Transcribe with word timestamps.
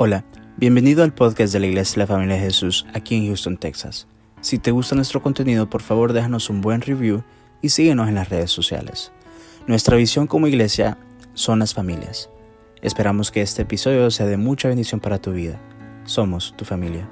Hola, 0.00 0.22
bienvenido 0.56 1.02
al 1.02 1.12
podcast 1.12 1.52
de 1.52 1.58
la 1.58 1.66
Iglesia 1.66 1.94
de 1.94 1.98
la 2.02 2.06
Familia 2.06 2.36
de 2.36 2.42
Jesús 2.42 2.86
aquí 2.94 3.16
en 3.16 3.26
Houston, 3.26 3.56
Texas. 3.56 4.06
Si 4.40 4.60
te 4.60 4.70
gusta 4.70 4.94
nuestro 4.94 5.20
contenido, 5.20 5.68
por 5.68 5.82
favor 5.82 6.12
déjanos 6.12 6.50
un 6.50 6.60
buen 6.60 6.82
review 6.82 7.24
y 7.62 7.70
síguenos 7.70 8.06
en 8.06 8.14
las 8.14 8.28
redes 8.28 8.52
sociales. 8.52 9.10
Nuestra 9.66 9.96
visión 9.96 10.28
como 10.28 10.46
iglesia 10.46 10.98
son 11.34 11.58
las 11.58 11.74
familias. 11.74 12.30
Esperamos 12.80 13.32
que 13.32 13.42
este 13.42 13.62
episodio 13.62 14.08
sea 14.12 14.26
de 14.26 14.36
mucha 14.36 14.68
bendición 14.68 15.00
para 15.00 15.18
tu 15.18 15.32
vida. 15.32 15.58
Somos 16.04 16.54
tu 16.56 16.64
familia. 16.64 17.08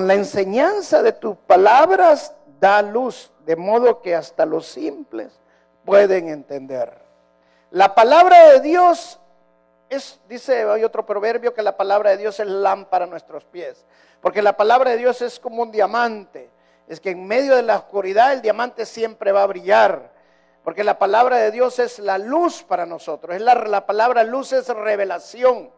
La 0.00 0.14
enseñanza 0.14 1.00
de 1.00 1.12
tus 1.12 1.36
palabras 1.36 2.34
da 2.60 2.82
luz, 2.82 3.30
de 3.46 3.54
modo 3.54 4.02
que 4.02 4.16
hasta 4.16 4.44
los 4.44 4.66
simples 4.66 5.38
pueden 5.84 6.28
entender. 6.28 6.92
La 7.70 7.94
palabra 7.94 8.50
de 8.50 8.62
Dios 8.62 9.19
es, 9.90 10.20
dice, 10.28 10.62
hay 10.62 10.84
otro 10.84 11.04
proverbio 11.04 11.52
que 11.52 11.62
la 11.62 11.76
palabra 11.76 12.10
de 12.10 12.16
Dios 12.16 12.38
es 12.38 12.46
lámpara 12.46 13.04
a 13.04 13.08
nuestros 13.08 13.44
pies. 13.44 13.84
Porque 14.20 14.40
la 14.40 14.56
palabra 14.56 14.92
de 14.92 14.96
Dios 14.96 15.20
es 15.20 15.40
como 15.40 15.62
un 15.62 15.72
diamante. 15.72 16.48
Es 16.86 17.00
que 17.00 17.10
en 17.10 17.26
medio 17.26 17.56
de 17.56 17.62
la 17.62 17.76
oscuridad 17.76 18.32
el 18.32 18.40
diamante 18.40 18.86
siempre 18.86 19.32
va 19.32 19.42
a 19.42 19.46
brillar. 19.46 20.12
Porque 20.62 20.84
la 20.84 20.98
palabra 20.98 21.38
de 21.38 21.50
Dios 21.50 21.78
es 21.80 21.98
la 21.98 22.18
luz 22.18 22.62
para 22.62 22.86
nosotros. 22.86 23.34
Es 23.34 23.42
la, 23.42 23.54
la 23.54 23.84
palabra 23.84 24.22
luz 24.22 24.52
es 24.52 24.68
revelación. 24.68 25.70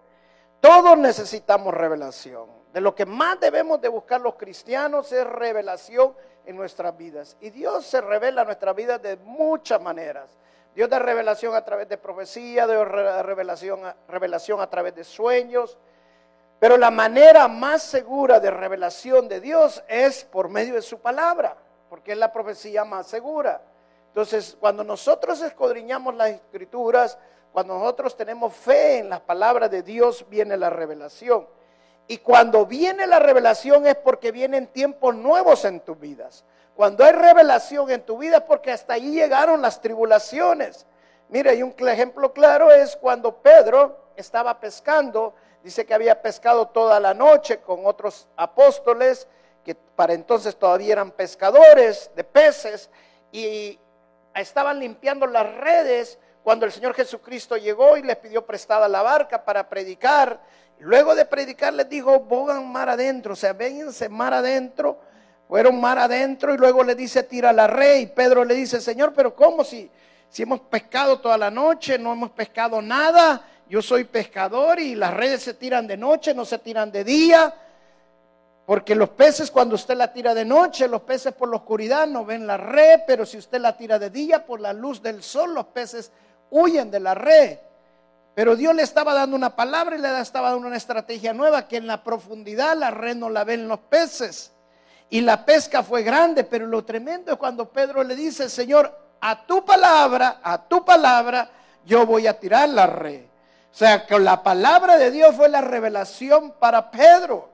Todos 0.61 0.99
necesitamos 0.99 1.73
revelación. 1.73 2.51
De 2.73 2.81
lo 2.81 2.95
que 2.95 3.07
más 3.07 3.41
debemos 3.41 3.81
de 3.81 3.89
buscar 3.89 4.21
los 4.21 4.35
cristianos 4.35 5.11
es 5.13 5.27
revelación 5.27 6.15
en 6.45 6.57
nuestras 6.57 6.97
vidas. 6.97 7.37
Y 7.41 7.51
Dios 7.51 7.87
se 7.87 8.01
revela 8.01 8.43
en 8.43 8.49
nuestras 8.49 8.77
vidas 8.77 9.01
de 9.01 9.17
muchas 9.17 9.81
maneras. 9.81 10.39
Dios 10.75 10.89
da 10.89 10.99
revelación 10.99 11.55
a 11.55 11.65
través 11.65 11.89
de 11.89 11.99
profecía, 11.99 12.67
Dios 12.67 12.89
da 12.91 13.23
revelación, 13.23 13.81
revelación 14.09 14.61
a 14.61 14.71
través 14.71 14.95
de 14.95 15.05
sueños. 15.05 15.79
Pero 16.59 16.77
la 16.77 16.91
manera 16.91 17.49
más 17.49 17.83
segura 17.83 18.39
de 18.41 18.51
revelación 18.51 19.29
de 19.29 19.41
Dios 19.41 19.83
es 19.89 20.25
por 20.25 20.49
medio 20.49 20.75
de 20.75 20.83
su 20.83 21.01
palabra, 21.01 21.57
porque 21.91 22.13
es 22.13 22.19
la 22.19 22.33
profecía 22.33 22.85
más 22.85 23.07
segura. 23.07 23.61
Entonces, 24.09 24.57
cuando 24.61 24.85
nosotros 24.85 25.43
escudriñamos 25.43 26.15
las 26.15 26.31
escrituras, 26.31 27.19
cuando 27.53 27.79
nosotros 27.79 28.17
tenemos 28.17 28.55
fe 28.55 28.99
en 28.99 29.11
las 29.11 29.21
palabras 29.21 29.71
de 29.71 29.83
Dios, 29.83 30.25
viene 30.29 30.57
la 30.57 30.71
revelación. 30.71 31.47
Y 32.07 32.19
cuando 32.19 32.67
viene 32.67 33.07
la 33.07 33.19
revelación 33.19 33.87
es 33.87 33.97
porque 33.97 34.33
vienen 34.33 34.69
tiempos 34.69 35.15
nuevos 35.15 35.65
en 35.65 35.81
tus 35.81 35.99
vidas. 35.99 36.45
Cuando 36.75 37.05
hay 37.05 37.13
revelación 37.13 37.91
en 37.91 38.03
tu 38.03 38.19
vida 38.19 38.45
porque 38.45 38.71
hasta 38.71 38.95
ahí 38.95 39.13
llegaron 39.13 39.61
las 39.61 39.81
tribulaciones. 39.81 40.87
Mire, 41.29 41.55
y 41.55 41.63
un 41.63 41.75
ejemplo 41.89 42.33
claro 42.33 42.71
es 42.71 42.97
cuando 42.97 43.37
Pedro 43.37 44.11
estaba 44.17 44.59
pescando, 44.59 45.35
dice 45.63 45.85
que 45.85 45.95
había 45.95 46.21
pescado 46.21 46.69
toda 46.69 46.99
la 47.01 47.15
noche 47.15 47.61
con 47.61 47.87
otros 47.87 48.29
apóstoles, 48.37 49.29
que 49.65 49.75
para 49.75 50.15
entonces 50.15 50.57
todavía 50.57 50.93
eran 50.93 51.11
pescadores 51.11 52.11
de 52.15 52.25
peces, 52.25 52.91
y 53.31 53.79
estaban 54.35 54.79
limpiando 54.79 55.27
las 55.27 55.55
redes 55.57 56.19
cuando 56.43 56.67
el 56.67 56.73
Señor 56.73 56.95
Jesucristo 56.95 57.57
llegó 57.57 57.97
y 57.97 58.03
les 58.03 58.17
pidió 58.17 58.45
prestada 58.45 58.89
la 58.89 59.03
barca 59.03 59.45
para 59.45 59.69
predicar. 59.69 60.41
Luego 60.79 61.15
de 61.15 61.25
predicar 61.25 61.73
les 61.73 61.89
dijo, 61.89 62.19
bogan 62.21 62.71
mar 62.71 62.89
adentro, 62.89 63.35
o 63.35 63.37
sea, 63.37 63.53
vénganse 63.53 64.09
mar 64.09 64.35
adentro 64.35 64.99
fueron 65.53 65.79
mar 65.79 65.99
adentro 65.99 66.55
y 66.55 66.57
luego 66.57 66.83
le 66.83 66.95
dice, 66.95 67.25
tira 67.25 67.53
la 67.53 67.67
red. 67.67 67.99
Y 67.99 68.07
Pedro 68.07 68.43
le 68.43 68.55
dice, 68.55 68.81
Señor, 68.81 69.13
pero 69.15 69.37
¿cómo 69.37 69.63
si, 69.63 69.91
si 70.31 70.45
hemos 70.45 70.61
pescado 70.61 71.21
toda 71.21 71.37
la 71.37 71.51
noche, 71.51 71.99
no 71.99 72.15
hemos 72.15 72.31
pescado 72.31 72.81
nada? 72.81 73.47
Yo 73.69 73.83
soy 73.83 74.05
pescador 74.05 74.81
y 74.81 74.95
las 74.95 75.13
redes 75.13 75.43
se 75.43 75.53
tiran 75.53 75.87
de 75.87 75.99
noche, 75.99 76.33
no 76.33 76.47
se 76.47 76.57
tiran 76.57 76.91
de 76.91 77.05
día. 77.05 77.55
Porque 78.65 78.95
los 78.95 79.11
peces 79.11 79.51
cuando 79.51 79.75
usted 79.75 79.95
la 79.95 80.11
tira 80.11 80.33
de 80.33 80.47
noche, 80.47 80.89
los 80.89 81.03
peces 81.03 81.35
por 81.35 81.51
la 81.51 81.57
oscuridad 81.57 82.07
no 82.07 82.25
ven 82.25 82.47
la 82.47 82.57
red, 82.57 83.01
pero 83.07 83.27
si 83.27 83.37
usted 83.37 83.61
la 83.61 83.77
tira 83.77 83.99
de 83.99 84.09
día 84.09 84.47
por 84.47 84.59
la 84.59 84.73
luz 84.73 85.03
del 85.03 85.23
sol, 85.23 85.53
los 85.53 85.67
peces 85.67 86.13
huyen 86.51 86.91
de 86.91 87.01
la 87.01 87.15
red. 87.15 87.59
Pero 88.35 88.57
Dios 88.57 88.75
le 88.75 88.85
estaba 88.85 89.13
dando 89.13 89.37
una 89.37 89.55
palabra 89.55 89.97
y 89.97 89.99
le 89.99 90.19
estaba 90.19 90.51
dando 90.53 90.67
una 90.67 90.79
estrategia 90.79 91.35
nueva, 91.35 91.69
que 91.69 91.77
en 91.77 91.87
la 91.87 92.03
profundidad 92.03 92.75
la 92.75 92.91
red 92.91 93.17
no 93.17 93.29
la 93.29 93.45
ven 93.45 93.69
los 93.69 93.81
peces. 93.81 94.53
Y 95.13 95.21
la 95.21 95.45
pesca 95.45 95.83
fue 95.83 96.03
grande, 96.03 96.43
pero 96.43 96.67
lo 96.67 96.87
tremendo 96.87 97.33
es 97.33 97.37
cuando 97.37 97.69
Pedro 97.69 98.03
le 98.03 98.17
dice, 98.17 98.49
Señor, 98.49 98.99
a 99.21 99.45
tu 99.45 99.63
palabra, 99.63 100.41
a 100.43 100.57
tu 100.57 100.87
palabra, 100.87 101.51
yo 101.85 102.07
voy 102.07 102.27
a 102.27 102.41
tirar 102.41 102.71
la 102.71 102.87
red. 102.87 103.27
O 103.71 103.75
sea, 103.75 104.07
que 104.07 104.19
la 104.19 104.43
palabra 104.43 104.97
de 104.97 105.11
Dios 105.11 105.37
fue 105.37 105.51
la 105.51 105.61
revelación 105.61 106.55
para 106.59 106.91
Pedro. 106.91 107.51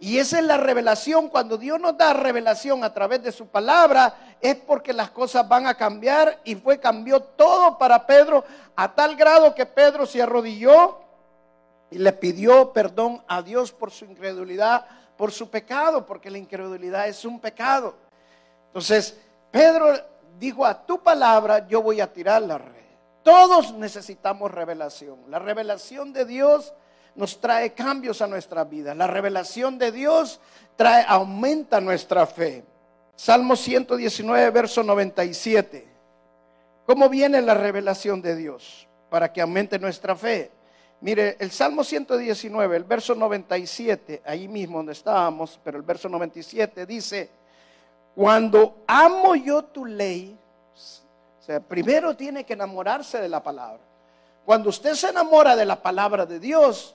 Y 0.00 0.16
esa 0.16 0.38
es 0.38 0.46
la 0.46 0.56
revelación, 0.56 1.28
cuando 1.28 1.58
Dios 1.58 1.78
nos 1.78 1.98
da 1.98 2.14
revelación 2.14 2.82
a 2.84 2.94
través 2.94 3.22
de 3.22 3.32
su 3.32 3.48
palabra, 3.48 4.14
es 4.40 4.56
porque 4.56 4.94
las 4.94 5.10
cosas 5.10 5.46
van 5.46 5.66
a 5.66 5.74
cambiar 5.74 6.40
y 6.42 6.54
fue, 6.54 6.80
cambió 6.80 7.20
todo 7.20 7.76
para 7.76 8.06
Pedro 8.06 8.46
a 8.76 8.94
tal 8.94 9.14
grado 9.14 9.54
que 9.54 9.66
Pedro 9.66 10.06
se 10.06 10.22
arrodilló 10.22 11.00
y 11.90 11.98
le 11.98 12.14
pidió 12.14 12.72
perdón 12.72 13.22
a 13.28 13.42
Dios 13.42 13.72
por 13.72 13.90
su 13.90 14.06
incredulidad 14.06 14.86
por 15.16 15.32
su 15.32 15.48
pecado, 15.48 16.04
porque 16.04 16.30
la 16.30 16.38
incredulidad 16.38 17.08
es 17.08 17.24
un 17.24 17.40
pecado. 17.40 17.94
Entonces, 18.68 19.18
Pedro 19.50 19.94
dijo, 20.38 20.66
a 20.66 20.84
tu 20.84 21.02
palabra 21.02 21.66
yo 21.66 21.82
voy 21.82 22.00
a 22.00 22.12
tirar 22.12 22.42
la 22.42 22.58
red. 22.58 22.74
Todos 23.22 23.72
necesitamos 23.74 24.50
revelación. 24.50 25.18
La 25.28 25.38
revelación 25.38 26.12
de 26.12 26.24
Dios 26.24 26.74
nos 27.14 27.40
trae 27.40 27.72
cambios 27.72 28.20
a 28.20 28.26
nuestra 28.26 28.64
vida. 28.64 28.94
La 28.94 29.06
revelación 29.06 29.78
de 29.78 29.92
Dios 29.92 30.40
trae, 30.76 31.04
aumenta 31.08 31.80
nuestra 31.80 32.26
fe. 32.26 32.64
Salmo 33.16 33.56
119, 33.56 34.50
verso 34.50 34.82
97. 34.82 35.86
¿Cómo 36.86 37.08
viene 37.08 37.40
la 37.40 37.54
revelación 37.54 38.20
de 38.20 38.36
Dios? 38.36 38.88
Para 39.08 39.32
que 39.32 39.40
aumente 39.40 39.78
nuestra 39.78 40.16
fe. 40.16 40.50
Mire, 41.00 41.36
el 41.38 41.50
Salmo 41.50 41.84
119, 41.84 42.76
el 42.76 42.84
verso 42.84 43.14
97, 43.14 44.22
ahí 44.24 44.48
mismo 44.48 44.78
donde 44.78 44.92
estábamos, 44.92 45.60
pero 45.62 45.76
el 45.76 45.82
verso 45.82 46.08
97 46.08 46.86
dice, 46.86 47.28
cuando 48.14 48.84
amo 48.86 49.34
yo 49.34 49.64
tu 49.64 49.84
ley, 49.84 50.38
o 50.74 51.42
sea, 51.42 51.60
primero 51.60 52.16
tiene 52.16 52.44
que 52.44 52.54
enamorarse 52.54 53.20
de 53.20 53.28
la 53.28 53.42
palabra. 53.42 53.80
Cuando 54.44 54.70
usted 54.70 54.94
se 54.94 55.08
enamora 55.08 55.56
de 55.56 55.64
la 55.64 55.82
palabra 55.82 56.24
de 56.24 56.38
Dios, 56.38 56.94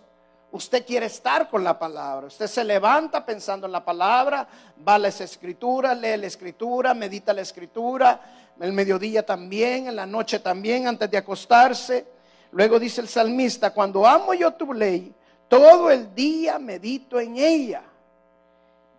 usted 0.51 0.85
quiere 0.85 1.05
estar 1.05 1.49
con 1.49 1.63
la 1.63 1.77
palabra. 1.77 2.27
Usted 2.27 2.47
se 2.47 2.63
levanta 2.63 3.25
pensando 3.25 3.67
en 3.67 3.71
la 3.71 3.83
palabra, 3.83 4.47
va 4.87 4.95
a 4.95 4.99
las 4.99 5.21
escrituras, 5.21 5.97
lee 5.97 6.17
la 6.17 6.27
escritura, 6.27 6.93
medita 6.93 7.33
la 7.33 7.41
escritura, 7.41 8.21
el 8.59 8.73
mediodía 8.73 9.25
también, 9.25 9.87
en 9.87 9.95
la 9.95 10.05
noche 10.05 10.39
también, 10.39 10.87
antes 10.87 11.09
de 11.09 11.17
acostarse. 11.17 12.18
Luego 12.51 12.79
dice 12.79 13.01
el 13.01 13.07
salmista, 13.07 13.71
cuando 13.71 14.05
amo 14.05 14.33
yo 14.33 14.51
tu 14.53 14.73
ley, 14.73 15.13
todo 15.47 15.91
el 15.91 16.13
día 16.13 16.57
medito 16.59 17.19
en 17.19 17.37
ella. 17.37 17.83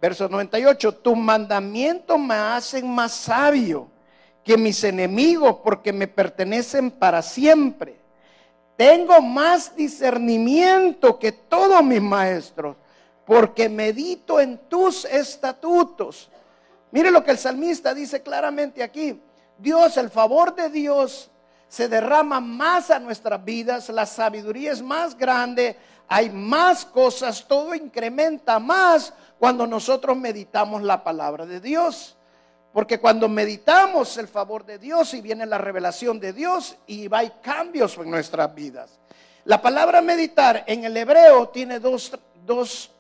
Verso 0.01 0.29
98, 0.29 0.93
tus 0.93 1.17
mandamientos 1.17 2.19
me 2.19 2.35
hacen 2.35 2.89
más 2.89 3.13
sabio 3.13 3.89
que 4.43 4.57
mis 4.57 4.83
enemigos 4.85 5.57
porque 5.63 5.93
me 5.93 6.09
pertenecen 6.09 6.91
para 6.91 7.23
siempre. 7.23 8.01
Tengo 8.77 9.21
más 9.21 9.77
discernimiento 9.77 11.19
que 11.19 11.33
todos 11.33 11.85
mis 11.85 12.01
maestros 12.01 12.77
porque 13.27 13.69
medito 13.69 14.41
en 14.41 14.57
tus 14.69 15.05
estatutos. 15.05 16.31
Mire 16.91 17.11
lo 17.11 17.23
que 17.23 17.33
el 17.33 17.39
salmista 17.39 17.93
dice 17.93 18.23
claramente 18.23 18.83
aquí. 18.83 19.21
Dios, 19.59 19.97
el 19.99 20.09
favor 20.09 20.55
de 20.55 20.71
Dios 20.71 21.31
se 21.71 21.89
derrama 21.89 22.41
más 22.41 22.91
a 22.91 22.99
nuestras 22.99 23.45
vidas, 23.45 23.91
la 23.91 24.05
sabiduría 24.05 24.73
es 24.73 24.83
más 24.83 25.17
grande, 25.17 25.77
hay 26.09 26.29
más 26.29 26.85
cosas, 26.85 27.47
todo 27.47 27.77
incrementa 27.77 28.59
más 28.59 29.15
cuando 29.39 29.69
nosotros 29.69 30.17
meditamos 30.17 30.83
la 30.83 31.05
palabra 31.05 31.47
de 31.47 31.61
Dios. 31.61 32.17
Porque 32.73 32.99
cuando 32.99 33.29
meditamos 33.29 34.17
el 34.17 34.27
favor 34.27 34.67
de 34.67 34.79
Dios 34.79 35.15
y 35.15 35.21
viene 35.21 35.47
la 35.47 35.59
revelación 35.59 36.19
de 36.19 36.33
Dios 36.33 36.77
y 36.89 37.09
hay 37.15 37.31
cambios 37.41 37.97
en 37.99 38.11
nuestras 38.11 38.53
vidas. 38.53 38.99
La 39.45 39.63
palabra 39.63 40.01
meditar 40.01 40.65
en 40.67 40.83
el 40.83 40.97
hebreo 40.97 41.51
tiene 41.51 41.79
dos, 41.79 42.11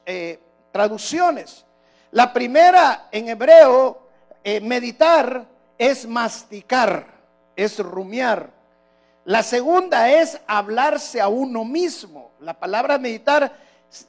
eh, 0.07 0.39
traducciones. 0.71 1.67
La 2.13 2.33
primera 2.33 3.09
en 3.11 3.31
hebreo, 3.31 4.07
eh, 4.45 4.61
meditar, 4.61 5.45
es 5.77 6.07
masticar, 6.07 7.05
es 7.57 7.77
rumiar. 7.81 8.60
La 9.25 9.43
segunda 9.43 10.11
es 10.11 10.41
hablarse 10.47 11.21
a 11.21 11.29
uno 11.29 11.65
mismo. 11.65 12.33
La 12.41 12.55
palabra 12.55 12.99
meditar 12.99 13.53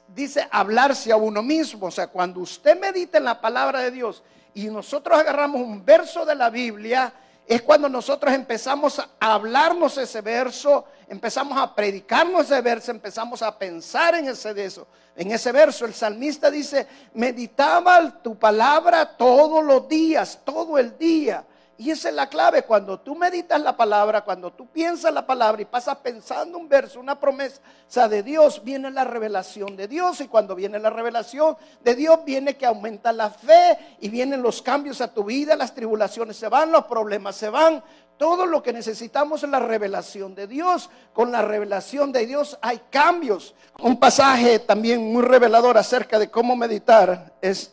dice 0.08 0.46
hablarse 0.50 1.12
a 1.12 1.16
uno 1.16 1.42
mismo. 1.42 1.86
O 1.86 1.90
sea, 1.90 2.06
cuando 2.06 2.40
usted 2.40 2.78
medita 2.78 3.18
en 3.18 3.24
la 3.24 3.40
palabra 3.40 3.80
de 3.80 3.90
Dios 3.90 4.22
y 4.54 4.66
nosotros 4.66 5.18
agarramos 5.18 5.60
un 5.60 5.84
verso 5.84 6.24
de 6.24 6.34
la 6.34 6.50
Biblia 6.50 7.12
es 7.46 7.62
cuando 7.62 7.88
nosotros 7.88 8.32
empezamos 8.32 8.98
a 8.98 9.08
hablarnos 9.20 9.98
ese 9.98 10.20
verso, 10.20 10.86
empezamos 11.08 11.58
a 11.58 11.74
predicarnos 11.74 12.44
ese 12.44 12.60
verso, 12.60 12.92
empezamos 12.92 13.42
a 13.42 13.58
pensar 13.58 14.14
en 14.14 14.28
ese 14.28 14.52
verso. 14.52 14.86
En 15.16 15.30
ese 15.30 15.52
verso 15.52 15.84
el 15.84 15.92
salmista 15.92 16.50
dice, 16.50 16.86
meditaba 17.14 18.22
tu 18.22 18.38
palabra 18.38 19.16
todos 19.16 19.62
los 19.62 19.88
días, 19.88 20.40
todo 20.44 20.78
el 20.78 20.96
día. 20.96 21.44
Y 21.78 21.90
esa 21.90 22.10
es 22.10 22.14
la 22.14 22.28
clave, 22.28 22.62
cuando 22.62 23.00
tú 23.00 23.14
meditas 23.16 23.60
la 23.60 23.76
palabra, 23.76 24.20
cuando 24.20 24.52
tú 24.52 24.66
piensas 24.68 25.12
la 25.12 25.26
palabra 25.26 25.62
y 25.62 25.64
pasas 25.64 25.96
pensando 25.96 26.58
un 26.58 26.68
verso, 26.68 27.00
una 27.00 27.18
promesa 27.18 28.08
de 28.08 28.22
Dios, 28.22 28.62
viene 28.62 28.90
la 28.90 29.04
revelación 29.04 29.74
de 29.76 29.88
Dios. 29.88 30.20
Y 30.20 30.28
cuando 30.28 30.54
viene 30.54 30.78
la 30.78 30.90
revelación 30.90 31.56
de 31.82 31.94
Dios, 31.94 32.20
viene 32.24 32.56
que 32.56 32.66
aumenta 32.66 33.12
la 33.12 33.30
fe 33.30 33.96
y 34.00 34.10
vienen 34.10 34.42
los 34.42 34.62
cambios 34.62 35.00
a 35.00 35.12
tu 35.12 35.24
vida, 35.24 35.56
las 35.56 35.74
tribulaciones 35.74 36.36
se 36.36 36.48
van, 36.48 36.70
los 36.70 36.84
problemas 36.84 37.36
se 37.36 37.48
van. 37.48 37.82
Todo 38.18 38.46
lo 38.46 38.62
que 38.62 38.72
necesitamos 38.72 39.42
es 39.42 39.50
la 39.50 39.58
revelación 39.58 40.34
de 40.34 40.46
Dios. 40.46 40.90
Con 41.12 41.32
la 41.32 41.42
revelación 41.42 42.12
de 42.12 42.26
Dios 42.26 42.58
hay 42.60 42.80
cambios. 42.90 43.54
Un 43.80 43.98
pasaje 43.98 44.60
también 44.60 45.12
muy 45.12 45.22
revelador 45.22 45.76
acerca 45.76 46.18
de 46.18 46.30
cómo 46.30 46.54
meditar 46.54 47.32
es 47.40 47.72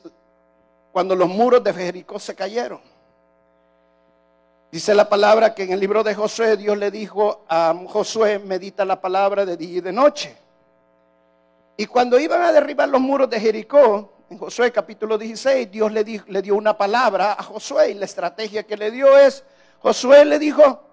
cuando 0.91 1.15
los 1.15 1.29
muros 1.29 1.63
de 1.63 1.73
Jericó 1.73 2.17
se 2.17 2.33
cayeron. 2.33 2.88
Dice 4.71 4.93
la 4.93 5.09
palabra 5.09 5.55
que 5.55 5.63
en 5.63 5.71
el 5.71 5.79
libro 5.79 6.03
de 6.03 6.13
Josué 6.13 6.55
Dios 6.55 6.77
le 6.77 6.91
dijo 6.91 7.43
a 7.49 7.73
Josué, 7.87 8.37
medita 8.37 8.85
la 8.85 9.01
palabra 9.01 9.43
de 9.43 9.57
día 9.57 9.77
y 9.77 9.81
de 9.81 9.91
noche. 9.91 10.35
Y 11.75 11.87
cuando 11.87 12.19
iban 12.19 12.43
a 12.43 12.51
derribar 12.51 12.87
los 12.87 13.01
muros 13.01 13.29
de 13.31 13.39
Jericó, 13.39 14.13
en 14.29 14.37
Josué 14.37 14.71
capítulo 14.71 15.17
16, 15.17 15.71
Dios 15.71 15.91
le, 15.91 16.03
le 16.27 16.41
dio 16.43 16.55
una 16.55 16.77
palabra 16.77 17.33
a 17.33 17.41
Josué 17.41 17.89
y 17.89 17.93
la 17.95 18.05
estrategia 18.05 18.61
que 18.61 18.77
le 18.77 18.91
dio 18.91 19.17
es, 19.17 19.43
Josué 19.79 20.23
le 20.23 20.37
dijo, 20.37 20.83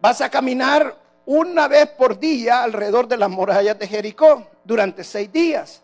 vas 0.00 0.22
a 0.22 0.30
caminar 0.30 0.96
una 1.26 1.68
vez 1.68 1.88
por 1.90 2.18
día 2.18 2.62
alrededor 2.62 3.08
de 3.08 3.18
las 3.18 3.28
murallas 3.28 3.78
de 3.78 3.88
Jericó 3.88 4.46
durante 4.64 5.04
seis 5.04 5.30
días. 5.30 5.82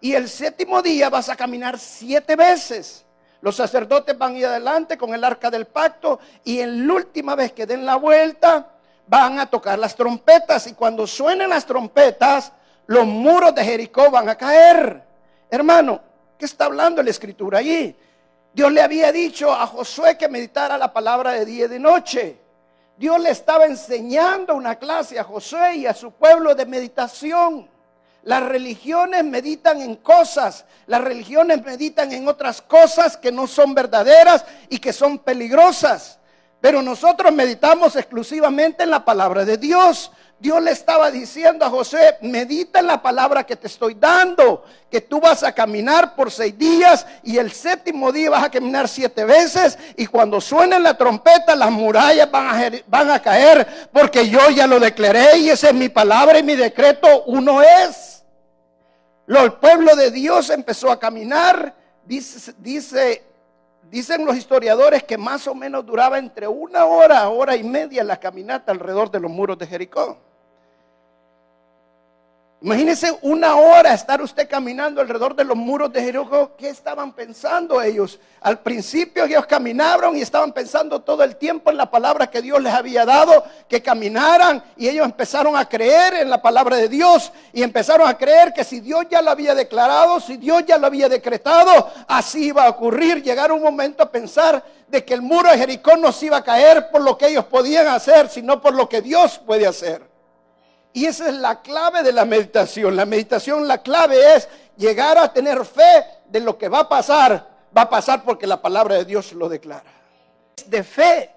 Y 0.00 0.14
el 0.14 0.30
séptimo 0.30 0.80
día 0.80 1.10
vas 1.10 1.28
a 1.28 1.36
caminar 1.36 1.78
siete 1.78 2.36
veces. 2.36 3.04
Los 3.42 3.56
sacerdotes 3.56 4.16
van 4.18 4.34
a 4.34 4.38
ir 4.38 4.46
adelante 4.46 4.98
con 4.98 5.14
el 5.14 5.24
arca 5.24 5.50
del 5.50 5.66
pacto 5.66 6.20
y 6.44 6.60
en 6.60 6.86
la 6.86 6.94
última 6.94 7.34
vez 7.34 7.52
que 7.52 7.66
den 7.66 7.86
la 7.86 7.96
vuelta 7.96 8.66
van 9.06 9.38
a 9.38 9.46
tocar 9.46 9.78
las 9.78 9.96
trompetas 9.96 10.66
y 10.66 10.74
cuando 10.74 11.06
suenen 11.06 11.48
las 11.48 11.64
trompetas 11.64 12.52
los 12.86 13.06
muros 13.06 13.54
de 13.54 13.64
Jericó 13.64 14.10
van 14.10 14.28
a 14.28 14.34
caer. 14.34 15.02
Hermano, 15.48 16.00
¿qué 16.36 16.44
está 16.44 16.66
hablando 16.66 17.02
la 17.02 17.10
escritura 17.10 17.58
allí? 17.58 17.96
Dios 18.52 18.72
le 18.72 18.82
había 18.82 19.12
dicho 19.12 19.52
a 19.52 19.66
Josué 19.66 20.18
que 20.18 20.28
meditara 20.28 20.76
la 20.76 20.92
palabra 20.92 21.32
de 21.32 21.44
día 21.44 21.64
y 21.66 21.68
de 21.68 21.78
noche. 21.78 22.36
Dios 22.96 23.18
le 23.20 23.30
estaba 23.30 23.64
enseñando 23.64 24.54
una 24.54 24.74
clase 24.74 25.18
a 25.18 25.24
Josué 25.24 25.76
y 25.76 25.86
a 25.86 25.94
su 25.94 26.10
pueblo 26.10 26.54
de 26.54 26.66
meditación. 26.66 27.69
Las 28.22 28.42
religiones 28.42 29.24
meditan 29.24 29.80
en 29.80 29.96
cosas, 29.96 30.66
las 30.86 31.00
religiones 31.00 31.64
meditan 31.64 32.12
en 32.12 32.28
otras 32.28 32.60
cosas 32.60 33.16
que 33.16 33.32
no 33.32 33.46
son 33.46 33.74
verdaderas 33.74 34.44
y 34.68 34.78
que 34.78 34.92
son 34.92 35.18
peligrosas. 35.18 36.18
Pero 36.60 36.82
nosotros 36.82 37.32
meditamos 37.32 37.96
exclusivamente 37.96 38.82
en 38.82 38.90
la 38.90 39.04
palabra 39.04 39.46
de 39.46 39.56
Dios. 39.56 40.12
Dios 40.38 40.62
le 40.62 40.70
estaba 40.70 41.10
diciendo 41.10 41.66
a 41.66 41.70
José, 41.70 42.16
medita 42.22 42.80
en 42.80 42.86
la 42.86 43.02
palabra 43.02 43.44
que 43.44 43.56
te 43.56 43.66
estoy 43.66 43.94
dando, 43.94 44.64
que 44.90 45.02
tú 45.02 45.20
vas 45.20 45.42
a 45.42 45.52
caminar 45.52 46.14
por 46.14 46.30
seis 46.30 46.56
días 46.56 47.06
y 47.22 47.36
el 47.36 47.52
séptimo 47.52 48.10
día 48.10 48.30
vas 48.30 48.44
a 48.44 48.50
caminar 48.50 48.88
siete 48.88 49.24
veces 49.24 49.78
y 49.98 50.06
cuando 50.06 50.40
suene 50.40 50.78
la 50.80 50.96
trompeta 50.96 51.54
las 51.54 51.70
murallas 51.70 52.30
van 52.30 53.10
a, 53.10 53.20
caer 53.20 53.88
porque 53.92 54.30
yo 54.30 54.48
ya 54.48 54.66
lo 54.66 54.80
declaré 54.80 55.38
y 55.38 55.50
esa 55.50 55.68
es 55.68 55.74
mi 55.74 55.90
palabra 55.90 56.38
y 56.38 56.42
mi 56.42 56.56
decreto, 56.56 57.24
uno 57.26 57.62
es. 57.62 58.09
El 59.38 59.52
pueblo 59.52 59.94
de 59.94 60.10
Dios 60.10 60.50
empezó 60.50 60.90
a 60.90 60.98
caminar, 60.98 61.74
dice, 62.04 62.52
dice, 62.58 63.24
dicen 63.88 64.24
los 64.24 64.36
historiadores 64.36 65.04
que 65.04 65.16
más 65.16 65.46
o 65.46 65.54
menos 65.54 65.86
duraba 65.86 66.18
entre 66.18 66.48
una 66.48 66.84
hora, 66.84 67.28
hora 67.28 67.54
y 67.54 67.62
media 67.62 68.02
la 68.02 68.18
caminata 68.18 68.72
alrededor 68.72 69.08
de 69.10 69.20
los 69.20 69.30
muros 69.30 69.56
de 69.56 69.68
Jericó. 69.68 70.18
Imagínese 72.62 73.18
una 73.22 73.56
hora 73.56 73.94
estar 73.94 74.20
usted 74.20 74.46
caminando 74.46 75.00
alrededor 75.00 75.34
de 75.34 75.44
los 75.44 75.56
muros 75.56 75.90
de 75.94 76.02
Jericó. 76.02 76.54
¿Qué 76.58 76.68
estaban 76.68 77.14
pensando 77.14 77.80
ellos? 77.80 78.20
Al 78.42 78.58
principio 78.58 79.24
ellos 79.24 79.46
caminaron 79.46 80.14
y 80.14 80.20
estaban 80.20 80.52
pensando 80.52 81.00
todo 81.00 81.24
el 81.24 81.36
tiempo 81.36 81.70
en 81.70 81.78
la 81.78 81.90
palabra 81.90 82.26
que 82.26 82.42
Dios 82.42 82.60
les 82.60 82.74
había 82.74 83.06
dado, 83.06 83.44
que 83.66 83.80
caminaran 83.80 84.62
y 84.76 84.88
ellos 84.88 85.06
empezaron 85.06 85.56
a 85.56 85.66
creer 85.66 86.16
en 86.16 86.28
la 86.28 86.42
palabra 86.42 86.76
de 86.76 86.90
Dios 86.90 87.32
y 87.54 87.62
empezaron 87.62 88.06
a 88.06 88.18
creer 88.18 88.52
que 88.52 88.62
si 88.62 88.80
Dios 88.80 89.06
ya 89.10 89.22
lo 89.22 89.30
había 89.30 89.54
declarado, 89.54 90.20
si 90.20 90.36
Dios 90.36 90.62
ya 90.66 90.76
lo 90.76 90.86
había 90.86 91.08
decretado, 91.08 91.88
así 92.08 92.48
iba 92.48 92.66
a 92.66 92.68
ocurrir. 92.68 93.22
Llegar 93.22 93.52
un 93.52 93.62
momento 93.62 94.02
a 94.02 94.12
pensar 94.12 94.62
de 94.86 95.02
que 95.02 95.14
el 95.14 95.22
muro 95.22 95.50
de 95.50 95.56
Jericó 95.56 95.96
no 95.96 96.12
se 96.12 96.26
iba 96.26 96.36
a 96.36 96.44
caer 96.44 96.90
por 96.90 97.00
lo 97.00 97.16
que 97.16 97.28
ellos 97.28 97.46
podían 97.46 97.86
hacer, 97.86 98.28
sino 98.28 98.60
por 98.60 98.74
lo 98.74 98.86
que 98.86 99.00
Dios 99.00 99.40
puede 99.46 99.66
hacer. 99.66 100.09
Y 100.92 101.06
esa 101.06 101.28
es 101.28 101.34
la 101.34 101.62
clave 101.62 102.02
de 102.02 102.12
la 102.12 102.24
meditación. 102.24 102.96
La 102.96 103.06
meditación, 103.06 103.68
la 103.68 103.78
clave 103.78 104.34
es 104.34 104.48
llegar 104.76 105.18
a 105.18 105.32
tener 105.32 105.64
fe 105.64 106.04
de 106.26 106.40
lo 106.40 106.58
que 106.58 106.68
va 106.68 106.80
a 106.80 106.88
pasar. 106.88 107.48
Va 107.76 107.82
a 107.82 107.90
pasar 107.90 108.24
porque 108.24 108.46
la 108.46 108.60
palabra 108.60 108.96
de 108.96 109.04
Dios 109.04 109.32
lo 109.32 109.48
declara. 109.48 109.84
Es 110.56 110.68
de 110.68 110.82
fe, 110.82 111.30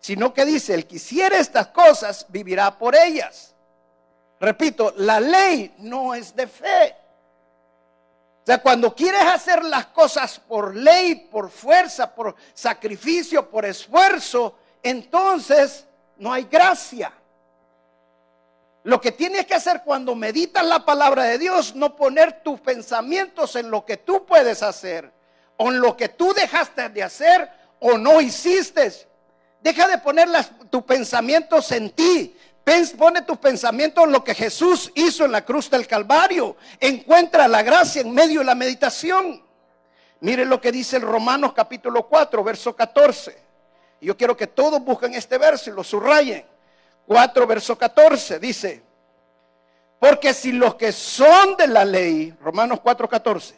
sino 0.00 0.34
que 0.34 0.44
dice, 0.44 0.74
el 0.74 0.86
que 0.86 0.96
hiciera 0.96 1.38
estas 1.38 1.68
cosas 1.68 2.26
vivirá 2.28 2.76
por 2.76 2.96
ellas. 2.96 3.54
Repito, 4.40 4.92
la 4.96 5.20
ley 5.20 5.74
no 5.78 6.14
es 6.14 6.34
de 6.34 6.46
fe. 6.46 6.96
O 8.42 8.46
sea, 8.46 8.62
cuando 8.62 8.94
quieres 8.94 9.22
hacer 9.22 9.64
las 9.64 9.86
cosas 9.86 10.38
por 10.38 10.74
ley, 10.74 11.28
por 11.30 11.50
fuerza, 11.50 12.14
por 12.14 12.34
sacrificio, 12.54 13.48
por 13.48 13.64
esfuerzo, 13.64 14.56
entonces 14.82 15.84
no 16.18 16.32
hay 16.32 16.44
gracia. 16.44 17.12
Lo 18.86 19.00
que 19.00 19.10
tienes 19.10 19.46
que 19.46 19.54
hacer 19.56 19.82
cuando 19.84 20.14
meditas 20.14 20.64
la 20.64 20.84
palabra 20.84 21.24
de 21.24 21.38
Dios, 21.38 21.74
no 21.74 21.96
poner 21.96 22.44
tus 22.44 22.60
pensamientos 22.60 23.56
en 23.56 23.68
lo 23.68 23.84
que 23.84 23.96
tú 23.96 24.24
puedes 24.24 24.62
hacer, 24.62 25.10
o 25.56 25.72
en 25.72 25.80
lo 25.80 25.96
que 25.96 26.08
tú 26.08 26.32
dejaste 26.32 26.88
de 26.90 27.02
hacer 27.02 27.50
o 27.80 27.98
no 27.98 28.20
hiciste. 28.20 28.92
Deja 29.60 29.88
de 29.88 29.98
poner 29.98 30.28
tus 30.70 30.84
pensamientos 30.84 31.72
en 31.72 31.90
ti. 31.90 32.36
Pone 32.96 33.22
tus 33.22 33.38
pensamientos 33.38 34.04
en 34.04 34.12
lo 34.12 34.22
que 34.22 34.36
Jesús 34.36 34.92
hizo 34.94 35.24
en 35.24 35.32
la 35.32 35.44
cruz 35.44 35.68
del 35.68 35.88
Calvario. 35.88 36.56
Encuentra 36.78 37.48
la 37.48 37.64
gracia 37.64 38.02
en 38.02 38.14
medio 38.14 38.38
de 38.38 38.46
la 38.46 38.54
meditación. 38.54 39.42
Mire 40.20 40.44
lo 40.44 40.60
que 40.60 40.70
dice 40.70 40.98
el 40.98 41.02
Romanos 41.02 41.54
capítulo 41.54 42.06
4, 42.06 42.44
verso 42.44 42.76
14. 42.76 43.36
Yo 44.00 44.16
quiero 44.16 44.36
que 44.36 44.46
todos 44.46 44.80
busquen 44.80 45.14
este 45.14 45.38
verso 45.38 45.70
y 45.70 45.72
lo 45.72 45.82
subrayen. 45.82 46.55
4, 47.06 47.46
verso 47.46 47.76
14, 47.78 48.38
dice, 48.38 48.82
porque 49.98 50.34
si 50.34 50.52
los 50.52 50.74
que 50.74 50.92
son 50.92 51.56
de 51.56 51.68
la 51.68 51.84
ley, 51.84 52.34
Romanos 52.40 52.80
4, 52.82 53.08
14, 53.08 53.54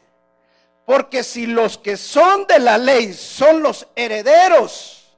porque 0.84 1.22
si 1.22 1.46
los 1.46 1.76
que 1.76 1.96
son 1.96 2.46
de 2.46 2.58
la 2.58 2.78
ley 2.78 3.12
son 3.12 3.62
los 3.62 3.86
herederos, 3.94 5.14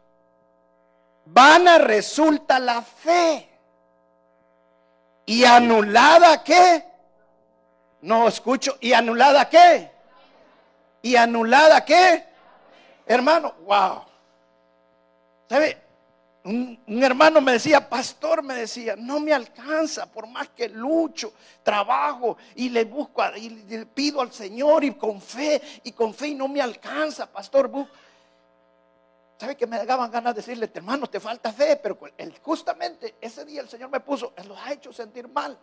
vana 1.27 1.79
resulta 1.79 2.59
la 2.59 2.83
fe. 2.83 3.49
¿Y 5.27 5.45
anulada 5.45 6.43
qué? 6.43 6.85
No 8.01 8.27
escucho. 8.27 8.77
¿Y 8.81 8.93
anulada 8.93 9.49
qué? 9.49 9.91
¿Y 11.03 11.15
anulada 11.15 11.85
qué? 11.85 12.25
Hermano, 13.07 13.55
wow. 13.65 14.03
¿Sabe? 15.49 15.79
Un, 16.43 16.81
hermano 17.03 17.41
me 17.43 17.53
decía, 17.53 17.87
pastor, 17.87 18.43
me 18.43 18.55
decía, 18.55 18.97
no 18.97 19.21
me 19.21 19.33
alcanza, 19.33 20.11
por 20.11 20.27
más 20.27 20.49
que 20.49 20.71
lucho, 20.71 21.35
trabajo 21.63 22.39
y 22.55 22.71
le 22.71 22.85
busco 22.85 23.23
y 23.37 23.51
le 23.51 23.85
pido 23.85 24.23
al 24.23 24.33
Señor 24.33 24.83
y 24.85 24.95
con 24.95 25.21
fe, 25.21 25.61
y 25.85 25.93
con 25.93 26.15
fe 26.15 26.29
y 26.29 26.35
no 26.35 26.49
me 26.49 26.63
alcanza, 26.63 27.31
pastor. 27.31 27.71
¿Sabe 29.39 29.55
que 29.55 29.67
me 29.67 29.85
daban 29.85 30.11
ganas 30.11 30.35
de 30.35 30.41
decirle, 30.41 30.71
hermano, 30.73 31.07
te 31.09 31.21
falta 31.21 31.53
fe? 31.53 31.77
Pero 31.77 31.99
justamente 32.43 33.17
ese 33.21 33.45
día 33.45 33.61
el 33.61 33.69
Señor 33.69 33.91
me 33.91 34.01
puso, 34.01 34.33
Él 34.37 34.49
los 34.49 34.59
ha 34.59 34.73
hecho 34.73 34.93
sentir 34.95 35.29
mal. 35.29 35.59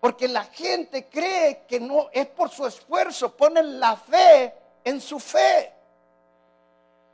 Porque 0.00 0.28
la 0.28 0.44
gente 0.44 1.06
cree 1.08 1.64
que 1.66 1.80
no 1.80 2.08
es 2.12 2.26
por 2.26 2.50
su 2.50 2.66
esfuerzo, 2.66 3.34
ponen 3.36 3.80
la 3.80 3.96
fe 3.96 4.52
en 4.84 5.00
su 5.00 5.18
fe. 5.18 5.72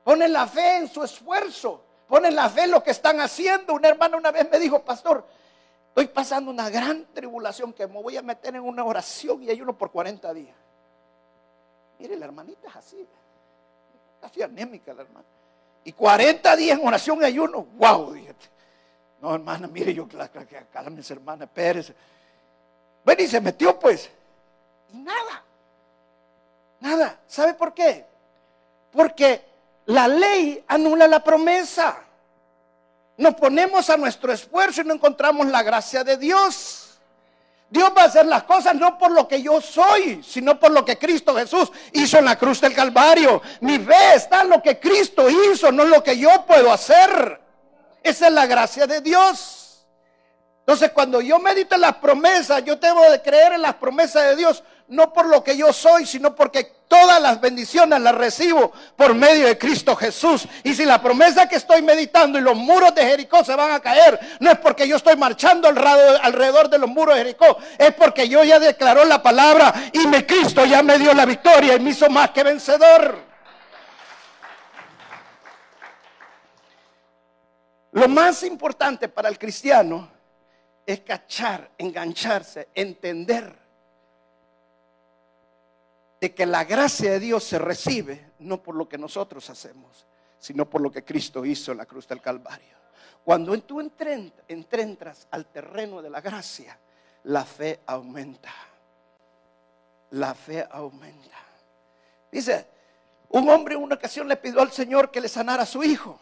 Ponen 0.09 0.33
la 0.33 0.47
fe 0.47 0.79
en 0.79 0.89
su 0.89 1.05
esfuerzo. 1.05 1.83
Ponen 2.09 2.35
la 2.35 2.49
fe 2.49 2.63
en 2.63 2.71
lo 2.71 2.83
que 2.83 2.93
están 2.93 3.21
haciendo. 3.21 3.75
Un 3.75 3.85
hermano 3.85 4.17
una 4.17 4.31
vez 4.31 4.51
me 4.51 4.59
dijo, 4.59 4.83
pastor, 4.83 5.23
estoy 5.89 6.07
pasando 6.07 6.51
una 6.51 6.71
gran 6.71 7.05
tribulación 7.13 7.75
que 7.75 7.87
me 7.87 8.01
voy 8.01 8.17
a 8.17 8.23
meter 8.23 8.57
en 8.57 8.63
una 8.63 8.83
oración 8.87 9.43
y 9.43 9.51
ayuno 9.51 9.77
por 9.77 9.91
40 9.91 10.33
días. 10.33 10.57
Mire, 11.99 12.17
la 12.17 12.25
hermanita 12.25 12.69
es 12.69 12.77
así. 12.77 13.07
Casi 14.19 14.41
anémica 14.41 14.95
la 14.95 15.03
hermana. 15.03 15.27
Y 15.85 15.93
40 15.93 16.57
días 16.57 16.79
en 16.79 16.87
oración 16.87 17.21
y 17.21 17.25
ayuno. 17.27 17.67
¡Wow! 17.77 18.17
No, 19.21 19.35
hermana, 19.35 19.69
mire, 19.69 19.93
yo, 19.93 20.09
cálmese, 20.73 21.13
hermana, 21.13 21.45
espérese. 21.45 21.95
Bueno, 23.05 23.23
y 23.23 23.27
se 23.27 23.43
metió 23.43 23.79
pues. 23.79 24.11
Y 24.91 25.01
nada. 25.01 25.45
Nada. 26.81 27.21
¿Sabe 27.27 27.53
por 27.53 27.75
qué? 27.75 28.07
Porque 28.91 29.48
la 29.89 30.07
ley 30.07 30.63
anula 30.69 31.07
la 31.07 31.25
promesa. 31.25 31.97
Nos 33.17 33.35
ponemos 33.35 33.89
a 33.89 33.97
nuestro 33.97 34.33
esfuerzo 34.33 34.83
y 34.83 34.85
no 34.85 34.95
encontramos 34.95 35.47
la 35.47 35.63
gracia 35.63 36.05
de 36.05 36.19
Dios. 36.19 37.01
Dios 37.71 37.91
va 37.97 38.03
a 38.03 38.05
hacer 38.05 38.27
las 38.27 38.45
cosas 38.45 38.75
no 38.75 38.99
por 38.99 39.11
lo 39.11 39.27
que 39.27 39.43
yo 39.43 39.61
soy, 39.63 40.23
sino 40.23 40.61
por 40.61 40.73
lo 40.73 40.85
que 40.85 40.99
Cristo 40.99 41.35
Jesús 41.35 41.73
hizo 41.93 42.19
en 42.19 42.27
la 42.27 42.37
cruz 42.37 42.61
del 42.61 42.75
Calvario. 42.75 43.41
Mi 43.61 43.79
fe 43.79 44.15
está 44.15 44.43
en 44.43 44.51
lo 44.51 44.63
que 44.63 44.79
Cristo 44.79 45.27
hizo, 45.29 45.73
no 45.73 45.85
en 45.85 45.91
lo 45.91 46.03
que 46.03 46.19
yo 46.19 46.45
puedo 46.47 46.71
hacer. 46.71 47.41
Esa 48.03 48.27
es 48.27 48.33
la 48.33 48.47
gracia 48.47 48.87
de 48.87 49.01
Dios. 49.01 49.87
Entonces, 50.61 50.91
cuando 50.93 51.23
yo 51.23 51.39
medito 51.39 51.77
en 51.77 51.81
las 51.81 51.97
promesas, 51.97 52.63
yo 52.63 52.79
tengo 52.79 53.11
de 53.11 53.23
creer 53.23 53.55
en 53.55 53.63
las 53.63 53.77
promesas 53.77 54.23
de 54.25 54.37
Dios, 54.37 54.63
no 54.89 55.15
por 55.15 55.27
lo 55.27 55.43
que 55.43 55.57
yo 55.57 55.73
soy, 55.73 56.05
sino 56.05 56.35
porque 56.35 56.78
todas 56.89 57.21
las 57.21 57.41
bendiciones 57.41 58.01
las 58.01 58.15
recibo 58.15 58.73
por 58.97 59.15
medio 59.15 59.47
de 59.47 59.57
Cristo 59.57 59.95
Jesús. 59.95 60.49
Y 60.65 60.75
si 60.75 60.85
la 60.85 61.01
promesa 61.01 61.49
que 61.49 61.57
estoy 61.57 61.83
meditando 61.83 62.39
y 62.39 62.43
los 62.43 62.57
muros 62.57 62.95
de 62.95 63.03
Jericó 63.03 63.45
se 63.45 63.55
van 63.55 63.71
a 63.71 63.81
caer, 63.81 64.19
no 64.41 64.51
es 64.51 64.59
porque 64.59 64.89
yo 64.89 64.97
estoy 64.97 65.17
marchando 65.17 65.69
alrededor 65.69 66.69
de 66.69 66.79
los 66.79 66.89
muros 66.89 67.15
de 67.15 67.23
Jericó, 67.23 67.59
es 67.77 67.95
porque 67.95 68.29
yo 68.29 68.43
ya 68.43 68.59
declaró 68.59 69.05
la 69.05 69.23
palabra 69.23 69.73
y 69.93 70.07
mi 70.07 70.23
Cristo 70.25 70.65
ya 70.65 70.83
me 70.83 70.99
dio 70.99 71.13
la 71.15 71.27
victoria 71.27 71.75
y 71.75 71.81
me 71.81 71.91
hizo 71.91 72.09
más 72.09 72.31
que 72.31 72.43
vencedor. 72.43 73.29
Lo 77.93 78.09
más 78.09 78.43
importante 78.43 79.09
para 79.09 79.29
el 79.29 79.39
cristiano 79.39 80.11
es 80.87 81.01
cachar, 81.01 81.71
engancharse, 81.77 82.69
entender 82.75 83.68
de 86.21 86.35
que 86.35 86.47
la 86.47 86.65
gracia 86.65 87.13
de 87.13 87.21
Dios 87.21 87.45
se 87.45 87.59
recibe 87.59 88.33
no 88.41 88.63
por 88.63 88.75
lo 88.75 88.89
que 88.89 88.99
nosotros 88.99 89.49
hacemos, 89.51 90.07
sino 90.39 90.69
por 90.69 90.81
lo 90.81 90.91
que 90.91 91.05
Cristo 91.05 91.45
hizo 91.45 91.73
en 91.73 91.79
la 91.79 91.87
cruz 91.87 92.07
del 92.09 92.21
Calvario. 92.21 92.77
Cuando 93.25 93.57
tú 93.61 93.81
entras 93.81 95.29
al 95.31 95.47
terreno 95.47 96.01
de 96.01 96.11
la 96.11 96.21
gracia, 96.21 96.79
la 97.25 97.45
fe 97.45 97.81
aumenta. 97.87 98.53
La 100.11 100.35
fe 100.35 100.67
aumenta. 100.71 101.37
Dice, 102.33 102.67
un 103.31 103.49
hombre 103.51 103.75
en 103.75 103.83
una 103.83 103.97
ocasión 103.97 104.27
le 104.29 104.37
pidió 104.37 104.61
al 104.63 104.73
Señor 104.73 105.11
que 105.11 105.21
le 105.21 105.29
sanara 105.29 105.65
a 105.65 105.67
su 105.67 105.85
hijo. 105.85 106.19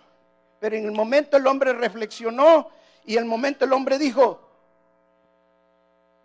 Pero 0.59 0.77
en 0.77 0.85
el 0.85 0.93
momento 0.93 1.37
el 1.37 1.47
hombre 1.47 1.73
reflexionó 1.73 2.71
y 3.05 3.15
en 3.15 3.21
el 3.21 3.25
momento 3.27 3.65
el 3.65 3.73
hombre 3.73 3.99
dijo, 3.99 4.41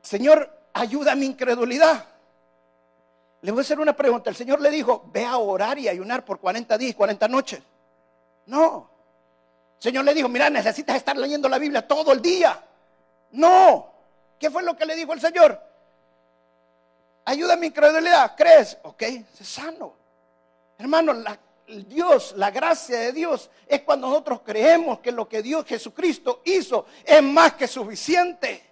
Señor, 0.02 0.50
ayuda 0.74 1.12
a 1.12 1.16
mi 1.16 1.28
incredulidad. 1.28 2.08
Le 3.42 3.52
voy 3.52 3.60
a 3.60 3.62
hacer 3.62 3.80
una 3.80 3.96
pregunta. 3.96 4.30
El 4.30 4.36
Señor 4.36 4.62
le 4.62 4.70
dijo, 4.70 5.04
ve 5.12 5.26
a 5.26 5.38
orar 5.38 5.80
y 5.80 5.88
ayunar 5.88 6.24
por 6.24 6.40
40 6.40 6.78
días 6.78 6.92
y 6.92 6.94
40 6.94 7.28
noches. 7.28 7.62
No. 8.46 8.90
El 9.78 9.84
Señor 9.84 10.06
le 10.06 10.14
dijo, 10.14 10.30
mira, 10.30 10.50
necesitas 10.50 10.96
estar 10.96 11.18
leyendo 11.18 11.50
la 11.50 11.58
Biblia 11.58 11.88
todo 11.88 12.12
el 12.12 12.22
día. 12.22 12.64
No. 13.32 13.92
¿Qué 14.38 14.52
fue 14.52 14.62
lo 14.64 14.78
que 14.78 14.86
le 14.86 14.96
dijo 14.96 15.14
el 15.14 15.22
Señor? 15.22 15.60
Ayuda 17.26 17.54
a 17.54 17.58
mi 17.58 17.68
incredulidad. 17.68 18.36
¿Crees? 18.36 18.78
Ok, 18.84 19.04
se 19.34 19.44
sano. 19.44 19.94
Hermano, 20.78 21.14
Dios, 21.88 22.34
la 22.38 22.52
gracia 22.52 23.00
de 23.00 23.12
Dios, 23.12 23.50
es 23.68 23.82
cuando 23.82 24.08
nosotros 24.08 24.42
creemos 24.46 25.00
que 25.00 25.12
lo 25.12 25.28
que 25.28 25.42
Dios 25.42 25.66
Jesucristo 25.66 26.42
hizo 26.46 26.86
es 27.04 27.24
más 27.24 27.54
que 27.54 27.68
suficiente. 27.68 28.71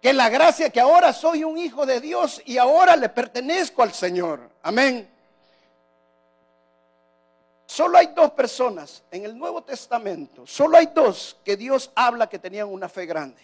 Que 0.00 0.12
la 0.12 0.28
gracia 0.28 0.70
que 0.70 0.80
ahora 0.80 1.12
soy 1.12 1.44
un 1.44 1.58
hijo 1.58 1.84
de 1.84 2.00
Dios 2.00 2.40
y 2.46 2.56
ahora 2.56 2.96
le 2.96 3.08
pertenezco 3.08 3.82
al 3.82 3.92
Señor. 3.92 4.50
Amén. 4.62 5.08
Solo 7.66 7.98
hay 7.98 8.08
dos 8.08 8.32
personas 8.32 9.04
en 9.12 9.24
el 9.24 9.38
Nuevo 9.38 9.62
Testamento, 9.62 10.44
solo 10.44 10.76
hay 10.76 10.86
dos 10.92 11.36
que 11.44 11.56
Dios 11.56 11.92
habla 11.94 12.28
que 12.28 12.40
tenían 12.40 12.68
una 12.68 12.88
fe 12.88 13.06
grande. 13.06 13.40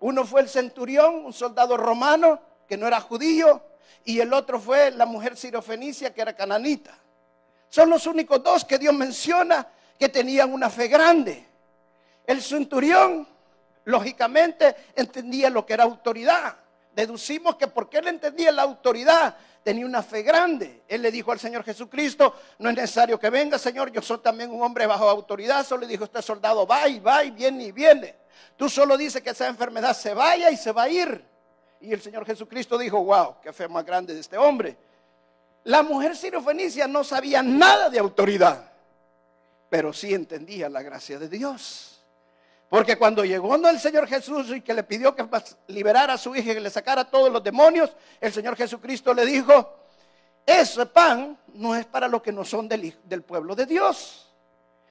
Uno 0.00 0.26
fue 0.26 0.42
el 0.42 0.48
centurión, 0.50 1.24
un 1.24 1.32
soldado 1.32 1.78
romano 1.78 2.38
que 2.68 2.76
no 2.76 2.86
era 2.86 3.00
judío, 3.00 3.62
y 4.04 4.20
el 4.20 4.32
otro 4.34 4.60
fue 4.60 4.90
la 4.90 5.06
mujer 5.06 5.38
sirofenicia 5.38 6.12
que 6.12 6.20
era 6.20 6.36
cananita. 6.36 6.98
Son 7.70 7.88
los 7.88 8.06
únicos 8.06 8.42
dos 8.42 8.64
que 8.64 8.78
Dios 8.78 8.94
menciona 8.94 9.66
que 9.98 10.10
tenían 10.10 10.52
una 10.52 10.68
fe 10.68 10.88
grande. 10.88 11.46
El 12.26 12.42
centurión, 12.42 13.26
lógicamente, 13.86 14.76
entendía 14.94 15.48
lo 15.48 15.64
que 15.64 15.72
era 15.72 15.84
autoridad. 15.84 16.56
Deducimos 16.94 17.56
que 17.56 17.66
porque 17.66 17.98
él 17.98 18.08
entendía 18.08 18.52
la 18.52 18.62
autoridad, 18.62 19.36
tenía 19.62 19.86
una 19.86 20.02
fe 20.02 20.22
grande. 20.22 20.82
Él 20.88 21.02
le 21.02 21.10
dijo 21.10 21.32
al 21.32 21.38
Señor 21.38 21.62
Jesucristo, 21.64 22.34
no 22.58 22.70
es 22.70 22.76
necesario 22.76 23.18
que 23.18 23.30
venga, 23.30 23.58
Señor, 23.58 23.90
yo 23.92 24.02
soy 24.02 24.18
también 24.18 24.50
un 24.50 24.62
hombre 24.62 24.86
bajo 24.86 25.08
autoridad. 25.08 25.64
Solo 25.64 25.82
le 25.82 25.88
dijo, 25.88 26.04
este 26.04 26.20
soldado 26.22 26.66
va 26.66 26.88
y 26.88 27.00
va 27.00 27.24
y 27.24 27.30
viene 27.30 27.64
y 27.64 27.72
viene. 27.72 28.14
Tú 28.56 28.68
solo 28.68 28.96
dices 28.96 29.22
que 29.22 29.30
esa 29.30 29.46
enfermedad 29.46 29.94
se 29.94 30.14
vaya 30.14 30.50
y 30.50 30.56
se 30.56 30.72
va 30.72 30.84
a 30.84 30.88
ir. 30.88 31.24
Y 31.80 31.92
el 31.92 32.00
Señor 32.00 32.24
Jesucristo 32.24 32.76
dijo, 32.78 33.02
wow, 33.04 33.36
qué 33.42 33.52
fe 33.52 33.68
más 33.68 33.84
grande 33.84 34.14
de 34.14 34.20
este 34.20 34.36
hombre. 34.36 34.76
La 35.64 35.82
mujer 35.82 36.16
sirofenicia 36.16 36.88
no 36.88 37.04
sabía 37.04 37.42
nada 37.42 37.90
de 37.90 37.98
autoridad, 37.98 38.70
pero 39.68 39.92
sí 39.92 40.14
entendía 40.14 40.68
la 40.68 40.82
gracia 40.82 41.18
de 41.18 41.28
Dios. 41.28 41.95
Porque 42.68 42.96
cuando 42.96 43.24
llegó 43.24 43.54
el 43.54 43.78
Señor 43.78 44.08
Jesús 44.08 44.50
y 44.50 44.60
que 44.60 44.74
le 44.74 44.82
pidió 44.82 45.14
que 45.14 45.24
liberara 45.68 46.14
a 46.14 46.18
su 46.18 46.34
hija 46.34 46.50
y 46.50 46.54
que 46.54 46.60
le 46.60 46.70
sacara 46.70 47.04
todos 47.04 47.30
los 47.30 47.42
demonios, 47.42 47.94
el 48.20 48.32
Señor 48.32 48.56
Jesucristo 48.56 49.14
le 49.14 49.24
dijo, 49.24 49.74
ese 50.44 50.86
pan 50.86 51.38
no 51.54 51.76
es 51.76 51.86
para 51.86 52.08
los 52.08 52.22
que 52.22 52.32
no 52.32 52.44
son 52.44 52.68
del, 52.68 53.22
pueblo 53.26 53.54
de 53.54 53.66
Dios. 53.66 54.32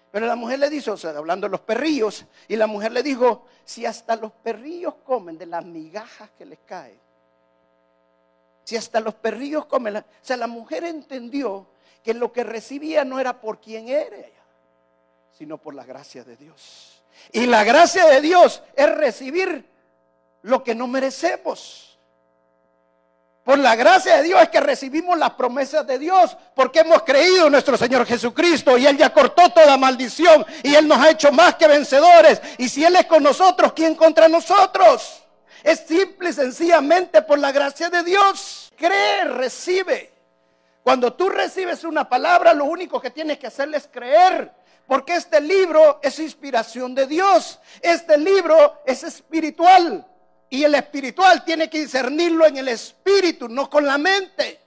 Pero 0.09 0.25
la 0.25 0.35
mujer 0.35 0.59
le 0.59 0.69
dijo, 0.69 0.93
o 0.93 0.97
sea, 0.97 1.11
hablando 1.11 1.47
de 1.47 1.51
los 1.51 1.59
perrillos, 1.59 2.25
y 2.47 2.55
la 2.55 2.67
mujer 2.67 2.93
le 2.93 3.03
dijo, 3.03 3.45
si 3.65 3.85
hasta 3.85 4.15
los 4.15 4.31
perrillos 4.31 4.95
comen 5.03 5.37
de 5.37 5.45
las 5.45 5.65
migajas 5.65 6.29
que 6.37 6.45
les 6.45 6.59
caen, 6.65 6.99
si 8.63 8.77
hasta 8.77 9.01
los 9.01 9.15
perrillos 9.15 9.65
comen, 9.65 9.97
o 9.97 10.03
sea, 10.21 10.37
la 10.37 10.47
mujer 10.47 10.85
entendió 10.85 11.67
que 12.01 12.13
lo 12.13 12.31
que 12.31 12.45
recibía 12.45 13.03
no 13.03 13.19
era 13.19 13.41
por 13.41 13.59
quien 13.59 13.89
era 13.89 14.17
sino 15.37 15.57
por 15.57 15.75
la 15.75 15.83
gracia 15.83 16.23
de 16.23 16.37
Dios. 16.37 16.94
Y 17.31 17.45
la 17.47 17.63
gracia 17.63 18.05
de 18.05 18.21
Dios 18.21 18.61
es 18.75 18.95
recibir 18.95 19.69
lo 20.41 20.63
que 20.63 20.75
no 20.75 20.87
merecemos. 20.87 21.85
Por 23.45 23.59
la 23.59 23.75
gracia 23.75 24.17
de 24.17 24.23
Dios 24.23 24.41
es 24.41 24.49
que 24.49 24.59
recibimos 24.59 25.19
las 25.19 25.31
promesas 25.31 25.85
de 25.85 25.99
Dios, 25.99 26.35
porque 26.55 26.79
hemos 26.79 27.03
creído 27.03 27.45
en 27.45 27.51
nuestro 27.51 27.77
Señor 27.77 28.03
Jesucristo 28.07 28.75
y 28.75 28.87
Él 28.87 28.97
ya 28.97 29.13
cortó 29.13 29.49
toda 29.49 29.77
maldición 29.77 30.43
y 30.63 30.73
Él 30.73 30.87
nos 30.87 30.97
ha 30.97 31.11
hecho 31.11 31.31
más 31.31 31.53
que 31.53 31.67
vencedores. 31.67 32.41
Y 32.57 32.69
si 32.69 32.83
Él 32.83 32.95
es 32.95 33.05
con 33.05 33.21
nosotros, 33.21 33.73
¿quién 33.73 33.93
contra 33.93 34.27
nosotros? 34.27 35.21
Es 35.63 35.81
simple 35.81 36.29
y 36.29 36.33
sencillamente 36.33 37.21
por 37.21 37.37
la 37.37 37.51
gracia 37.51 37.91
de 37.91 38.01
Dios. 38.01 38.71
Cree, 38.75 39.25
recibe. 39.25 40.11
Cuando 40.81 41.13
tú 41.13 41.29
recibes 41.29 41.83
una 41.83 42.09
palabra, 42.09 42.51
lo 42.53 42.65
único 42.65 42.99
que 42.99 43.11
tienes 43.11 43.37
que 43.37 43.47
hacerle 43.47 43.77
es 43.77 43.87
creer. 43.91 44.51
Porque 44.87 45.15
este 45.15 45.41
libro 45.41 45.99
es 46.03 46.19
inspiración 46.19 46.93
de 46.93 47.07
Dios. 47.07 47.59
Este 47.81 48.17
libro 48.17 48.81
es 48.85 49.03
espiritual. 49.03 50.05
Y 50.49 50.63
el 50.63 50.75
espiritual 50.75 51.43
tiene 51.43 51.69
que 51.69 51.79
discernirlo 51.79 52.45
en 52.45 52.57
el 52.57 52.67
espíritu, 52.67 53.49
no 53.49 53.69
con 53.69 53.85
la 53.85 53.97
mente. 53.97 54.59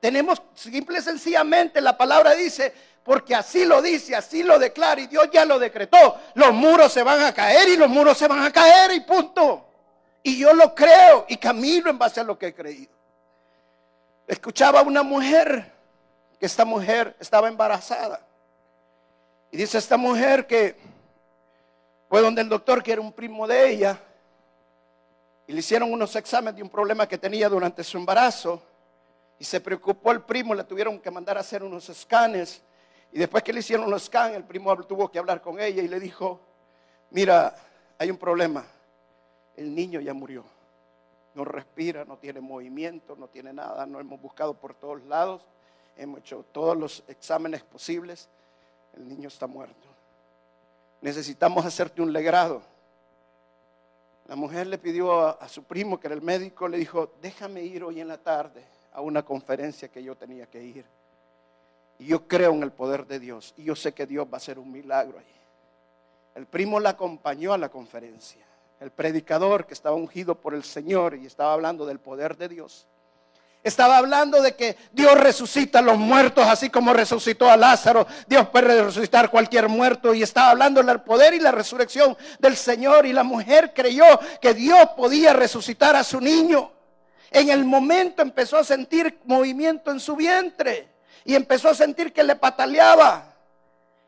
Tenemos 0.00 0.42
simple 0.54 0.98
y 0.98 1.02
sencillamente, 1.02 1.80
la 1.80 1.96
palabra 1.96 2.34
dice, 2.34 2.72
porque 3.02 3.34
así 3.34 3.64
lo 3.64 3.82
dice, 3.82 4.14
así 4.14 4.42
lo 4.42 4.58
declara 4.58 5.00
y 5.00 5.06
Dios 5.06 5.28
ya 5.32 5.44
lo 5.44 5.58
decretó. 5.58 6.18
Los 6.34 6.52
muros 6.52 6.92
se 6.92 7.02
van 7.02 7.22
a 7.22 7.34
caer 7.34 7.68
y 7.68 7.76
los 7.76 7.88
muros 7.88 8.16
se 8.16 8.28
van 8.28 8.42
a 8.42 8.52
caer 8.52 8.92
y 8.92 9.00
punto. 9.00 9.66
Y 10.22 10.38
yo 10.38 10.52
lo 10.52 10.74
creo 10.74 11.26
y 11.28 11.36
camino 11.38 11.90
en 11.90 11.98
base 11.98 12.20
a 12.20 12.24
lo 12.24 12.38
que 12.38 12.48
he 12.48 12.54
creído. 12.54 12.92
Escuchaba 14.26 14.80
a 14.80 14.82
una 14.82 15.02
mujer, 15.02 15.72
que 16.38 16.46
esta 16.46 16.64
mujer 16.64 17.16
estaba 17.18 17.48
embarazada. 17.48 18.20
Y 19.50 19.56
dice 19.56 19.78
esta 19.78 19.96
mujer 19.96 20.46
que 20.46 20.76
fue 22.08 22.20
donde 22.20 22.42
el 22.42 22.48
doctor, 22.48 22.82
que 22.82 22.92
era 22.92 23.00
un 23.00 23.12
primo 23.12 23.46
de 23.46 23.70
ella, 23.70 23.98
y 25.46 25.52
le 25.52 25.58
hicieron 25.58 25.92
unos 25.92 26.14
exámenes 26.14 26.56
de 26.56 26.62
un 26.62 26.68
problema 26.68 27.08
que 27.08 27.18
tenía 27.18 27.48
durante 27.48 27.82
su 27.82 27.98
embarazo. 27.98 28.62
Y 29.38 29.44
se 29.44 29.60
preocupó 29.60 30.12
el 30.12 30.22
primo, 30.22 30.54
le 30.54 30.62
tuvieron 30.62 31.00
que 31.00 31.10
mandar 31.10 31.36
a 31.36 31.40
hacer 31.40 31.64
unos 31.64 31.88
escanes. 31.88 32.62
Y 33.12 33.18
después 33.18 33.42
que 33.42 33.52
le 33.52 33.58
hicieron 33.58 33.90
los 33.90 34.04
escanes, 34.04 34.36
el 34.36 34.44
primo 34.44 34.76
tuvo 34.84 35.10
que 35.10 35.18
hablar 35.18 35.40
con 35.40 35.58
ella 35.58 35.82
y 35.82 35.88
le 35.88 35.98
dijo, 35.98 36.40
mira, 37.10 37.56
hay 37.98 38.10
un 38.10 38.16
problema. 38.16 38.64
El 39.56 39.74
niño 39.74 40.00
ya 40.00 40.14
murió. 40.14 40.44
No 41.34 41.44
respira, 41.44 42.04
no 42.04 42.16
tiene 42.16 42.40
movimiento, 42.40 43.16
no 43.16 43.26
tiene 43.26 43.52
nada. 43.52 43.86
No 43.86 43.98
hemos 43.98 44.20
buscado 44.20 44.54
por 44.54 44.74
todos 44.74 45.02
lados. 45.04 45.42
hemos 45.96 46.20
hecho 46.20 46.44
todos 46.52 46.76
los 46.76 47.02
exámenes 47.08 47.62
posibles, 47.62 48.28
el 48.96 49.08
niño 49.08 49.28
está 49.28 49.46
muerto. 49.46 49.88
Necesitamos 51.00 51.64
hacerte 51.64 52.02
un 52.02 52.12
legrado. 52.12 52.62
La 54.26 54.36
mujer 54.36 54.66
le 54.66 54.78
pidió 54.78 55.40
a, 55.40 55.48
su 55.48 55.64
primo, 55.64 55.98
que 55.98 56.06
era 56.06 56.14
el 56.14 56.22
médico, 56.22 56.68
le 56.68 56.78
dijo, 56.78 57.10
déjame 57.20 57.62
ir 57.62 57.82
hoy 57.82 58.00
en 58.00 58.08
la 58.08 58.18
tarde 58.18 58.64
a 58.92 59.00
una 59.00 59.24
conferencia 59.24 59.88
que 59.88 60.02
yo 60.02 60.14
tenía 60.14 60.46
que 60.46 60.62
ir. 60.62 60.84
Y 61.98 62.06
yo 62.06 62.26
creo 62.28 62.52
en 62.52 62.62
el 62.62 62.70
poder 62.70 63.06
de 63.06 63.18
Dios 63.18 63.52
y 63.56 63.64
yo 63.64 63.74
sé 63.74 63.92
que 63.92 64.06
Dios 64.06 64.26
va 64.26 64.34
a 64.34 64.36
hacer 64.36 64.58
un 64.58 64.70
milagro 64.70 65.18
ahí. 65.18 65.34
El 66.34 66.46
primo 66.46 66.78
la 66.80 66.90
acompañó 66.90 67.52
a 67.52 67.58
la 67.58 67.68
conferencia. 67.68 68.44
El 68.78 68.90
predicador 68.90 69.66
que 69.66 69.74
estaba 69.74 69.96
ungido 69.96 70.36
por 70.36 70.54
el 70.54 70.64
Señor 70.64 71.14
y 71.14 71.26
estaba 71.26 71.52
hablando 71.52 71.84
del 71.84 71.98
poder 71.98 72.36
de 72.36 72.48
Dios. 72.48 72.86
Estaba 73.62 73.98
hablando 73.98 74.40
de 74.40 74.56
que 74.56 74.76
Dios 74.92 75.14
resucita 75.20 75.80
a 75.80 75.82
los 75.82 75.98
muertos, 75.98 76.46
así 76.46 76.70
como 76.70 76.94
resucitó 76.94 77.50
a 77.50 77.58
Lázaro. 77.58 78.06
Dios 78.26 78.48
puede 78.48 78.82
resucitar 78.82 79.30
cualquier 79.30 79.68
muerto. 79.68 80.14
Y 80.14 80.22
estaba 80.22 80.50
hablando 80.50 80.82
del 80.82 81.00
poder 81.02 81.34
y 81.34 81.40
la 81.40 81.52
resurrección 81.52 82.16
del 82.38 82.56
Señor. 82.56 83.04
Y 83.04 83.12
la 83.12 83.22
mujer 83.22 83.72
creyó 83.74 84.04
que 84.40 84.54
Dios 84.54 84.90
podía 84.96 85.34
resucitar 85.34 85.94
a 85.94 86.04
su 86.04 86.20
niño. 86.20 86.72
En 87.30 87.50
el 87.50 87.64
momento 87.64 88.22
empezó 88.22 88.56
a 88.56 88.64
sentir 88.64 89.18
movimiento 89.24 89.90
en 89.90 90.00
su 90.00 90.16
vientre 90.16 90.88
y 91.24 91.34
empezó 91.34 91.68
a 91.68 91.74
sentir 91.74 92.12
que 92.12 92.24
le 92.24 92.36
pataleaba. 92.36 93.29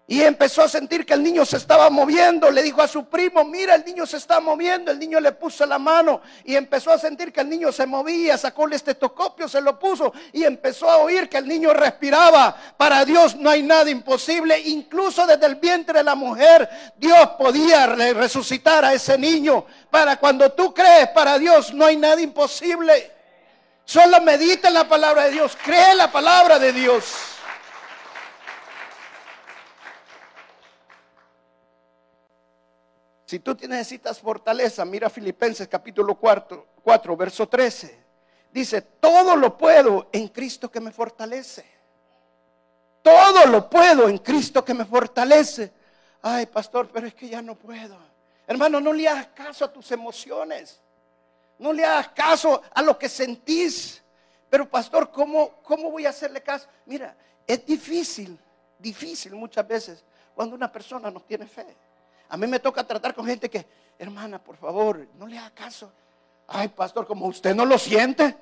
Y 0.09 0.21
empezó 0.23 0.63
a 0.63 0.69
sentir 0.69 1.07
que 1.07 1.15
el 1.15 1.23
niño 1.23 1.45
se 1.45 1.57
estaba 1.57 1.89
moviendo. 1.89 2.51
Le 2.51 2.63
dijo 2.63 2.83
a 2.83 2.89
su 2.89 3.05
primo, 3.05 3.45
mira, 3.45 3.77
el 3.77 3.85
niño 3.85 4.05
se 4.05 4.17
está 4.17 4.41
moviendo. 4.41 4.91
El 4.91 4.99
niño 4.99 5.21
le 5.21 5.33
puso 5.33 5.65
la 5.65 5.79
mano 5.79 6.21
y 6.45 6.57
empezó 6.57 6.91
a 6.91 6.99
sentir 6.99 7.33
que 7.33 7.41
el 7.41 7.49
niño 7.49 7.71
se 7.71 7.87
movía. 7.87 8.37
Sacó 8.37 8.67
el 8.67 8.73
estetoscopio, 8.73 9.49
se 9.49 9.61
lo 9.61 9.79
puso 9.79 10.13
y 10.33 10.45
empezó 10.45 10.91
a 10.91 10.99
oír 10.99 11.29
que 11.29 11.39
el 11.39 11.47
niño 11.47 11.73
respiraba. 11.73 12.55
Para 12.77 13.05
Dios 13.05 13.37
no 13.37 13.49
hay 13.49 13.63
nada 13.63 13.89
imposible. 13.91 14.59
Incluso 14.59 15.27
desde 15.27 15.47
el 15.47 15.55
vientre 15.55 15.99
de 15.99 16.05
la 16.05 16.17
mujer, 16.17 16.69
Dios 16.97 17.31
podía 17.39 17.87
resucitar 17.87 18.85
a 18.85 18.93
ese 18.93 19.17
niño. 19.17 19.65
Para 19.89 20.17
cuando 20.17 20.51
tú 20.53 20.75
crees, 20.75 21.09
para 21.11 21.39
Dios 21.39 21.73
no 21.73 21.87
hay 21.87 21.97
nada 21.97 22.21
imposible. 22.21 23.13
Solo 23.85 24.21
medita 24.21 24.69
en 24.69 24.75
la 24.75 24.89
palabra 24.89 25.25
de 25.25 25.31
Dios, 25.31 25.57
cree 25.63 25.93
en 25.93 25.99
la 25.99 26.11
palabra 26.11 26.59
de 26.59 26.73
Dios. 26.73 27.32
Si 33.33 33.39
tú 33.39 33.57
necesitas 33.67 34.21
fortaleza, 34.21 34.85
mira 34.85 35.09
Filipenses 35.09 35.67
capítulo 35.67 36.17
4, 36.17 36.67
4, 36.85 37.17
verso 37.17 37.49
13. 37.49 37.99
Dice, 38.53 38.83
todo 38.83 39.37
lo 39.37 39.57
puedo 39.57 40.11
en 40.13 40.29
Cristo 40.29 40.71
que 40.71 40.81
me 40.81 40.93
fortalece. 40.93 41.65
Todo 43.01 43.47
lo 43.47 43.71
puedo 43.71 44.11
en 44.11 44.19
Cristo 44.19 44.63
que 44.63 44.75
me 44.75 44.85
fortalece. 44.85 45.73
Ay, 46.21 46.45
pastor, 46.45 46.91
pero 46.93 47.07
es 47.07 47.15
que 47.15 47.27
ya 47.27 47.41
no 47.41 47.55
puedo. 47.55 47.97
Hermano, 48.47 48.83
no 48.83 48.93
le 48.93 49.09
hagas 49.09 49.29
caso 49.29 49.65
a 49.65 49.73
tus 49.73 49.91
emociones. 49.93 50.79
No 51.59 51.73
le 51.73 51.87
hagas 51.87 52.09
caso 52.09 52.61
a 52.75 52.83
lo 52.83 52.99
que 52.99 53.09
sentís. 53.09 54.03
Pero 54.51 54.69
pastor, 54.69 55.11
¿cómo, 55.11 55.53
¿cómo 55.63 55.91
voy 55.91 56.05
a 56.05 56.11
hacerle 56.11 56.43
caso? 56.43 56.69
Mira, 56.85 57.17
es 57.47 57.65
difícil, 57.65 58.39
difícil 58.79 59.35
muchas 59.35 59.67
veces 59.67 60.05
cuando 60.35 60.55
una 60.55 60.71
persona 60.71 61.11
no 61.11 61.21
tiene 61.21 61.47
fe. 61.47 61.75
A 62.33 62.39
mí 62.39 62.47
me 62.47 62.59
toca 62.59 62.83
tratar 62.83 63.15
con 63.15 63.27
gente 63.27 63.51
que, 63.51 63.67
hermana, 63.99 64.43
por 64.43 64.57
favor, 64.57 65.07
no 65.19 65.27
le 65.27 65.37
haga 65.37 65.51
caso. 65.51 65.93
Ay, 66.49 66.69
pastor, 66.69 67.07
como 67.07 67.27
usted 67.27 67.55
no 67.55 67.67
lo 67.67 67.77
siente. 67.77 68.35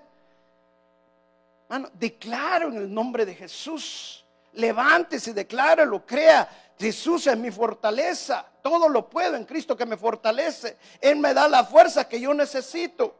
Hermano, 1.68 1.90
declaro 1.94 2.68
en 2.68 2.76
el 2.76 2.94
nombre 2.94 3.26
de 3.26 3.34
Jesús. 3.34 4.24
Levántese, 4.52 5.34
decláralo, 5.34 6.06
crea. 6.06 6.48
Jesús 6.78 7.26
es 7.26 7.36
mi 7.36 7.50
fortaleza. 7.50 8.46
Todo 8.62 8.88
lo 8.88 9.10
puedo 9.10 9.34
en 9.34 9.44
Cristo 9.44 9.76
que 9.76 9.86
me 9.86 9.96
fortalece. 9.96 10.76
Él 11.00 11.16
me 11.16 11.34
da 11.34 11.48
la 11.48 11.64
fuerza 11.64 12.08
que 12.08 12.20
yo 12.20 12.32
necesito. 12.32 13.16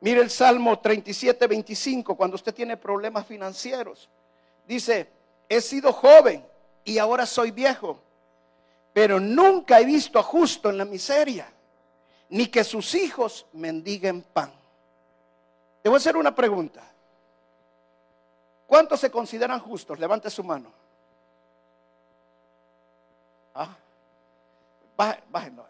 Mire 0.00 0.20
el 0.20 0.28
Salmo 0.28 0.78
37, 0.78 1.46
25, 1.46 2.14
cuando 2.14 2.34
usted 2.34 2.52
tiene 2.52 2.76
problemas 2.76 3.24
financieros. 3.24 4.10
Dice, 4.68 5.10
he 5.48 5.62
sido 5.62 5.94
joven 5.94 6.44
y 6.84 6.98
ahora 6.98 7.24
soy 7.24 7.52
viejo, 7.52 8.02
pero 8.92 9.20
nunca 9.20 9.80
he 9.80 9.84
visto 9.84 10.18
a 10.18 10.22
justo 10.22 10.70
en 10.70 10.78
la 10.78 10.84
miseria, 10.84 11.50
ni 12.28 12.46
que 12.46 12.64
sus 12.64 12.94
hijos 12.94 13.46
mendiguen 13.52 14.22
pan. 14.22 14.52
Te 15.82 15.88
voy 15.88 15.96
a 15.96 15.98
hacer 15.98 16.16
una 16.16 16.34
pregunta. 16.34 16.82
¿Cuántos 18.66 19.00
se 19.00 19.10
consideran 19.10 19.60
justos? 19.60 19.98
Levante 19.98 20.30
su 20.30 20.44
mano. 20.44 20.72
Ah, 23.54 23.76
bájenlo. 25.28 25.64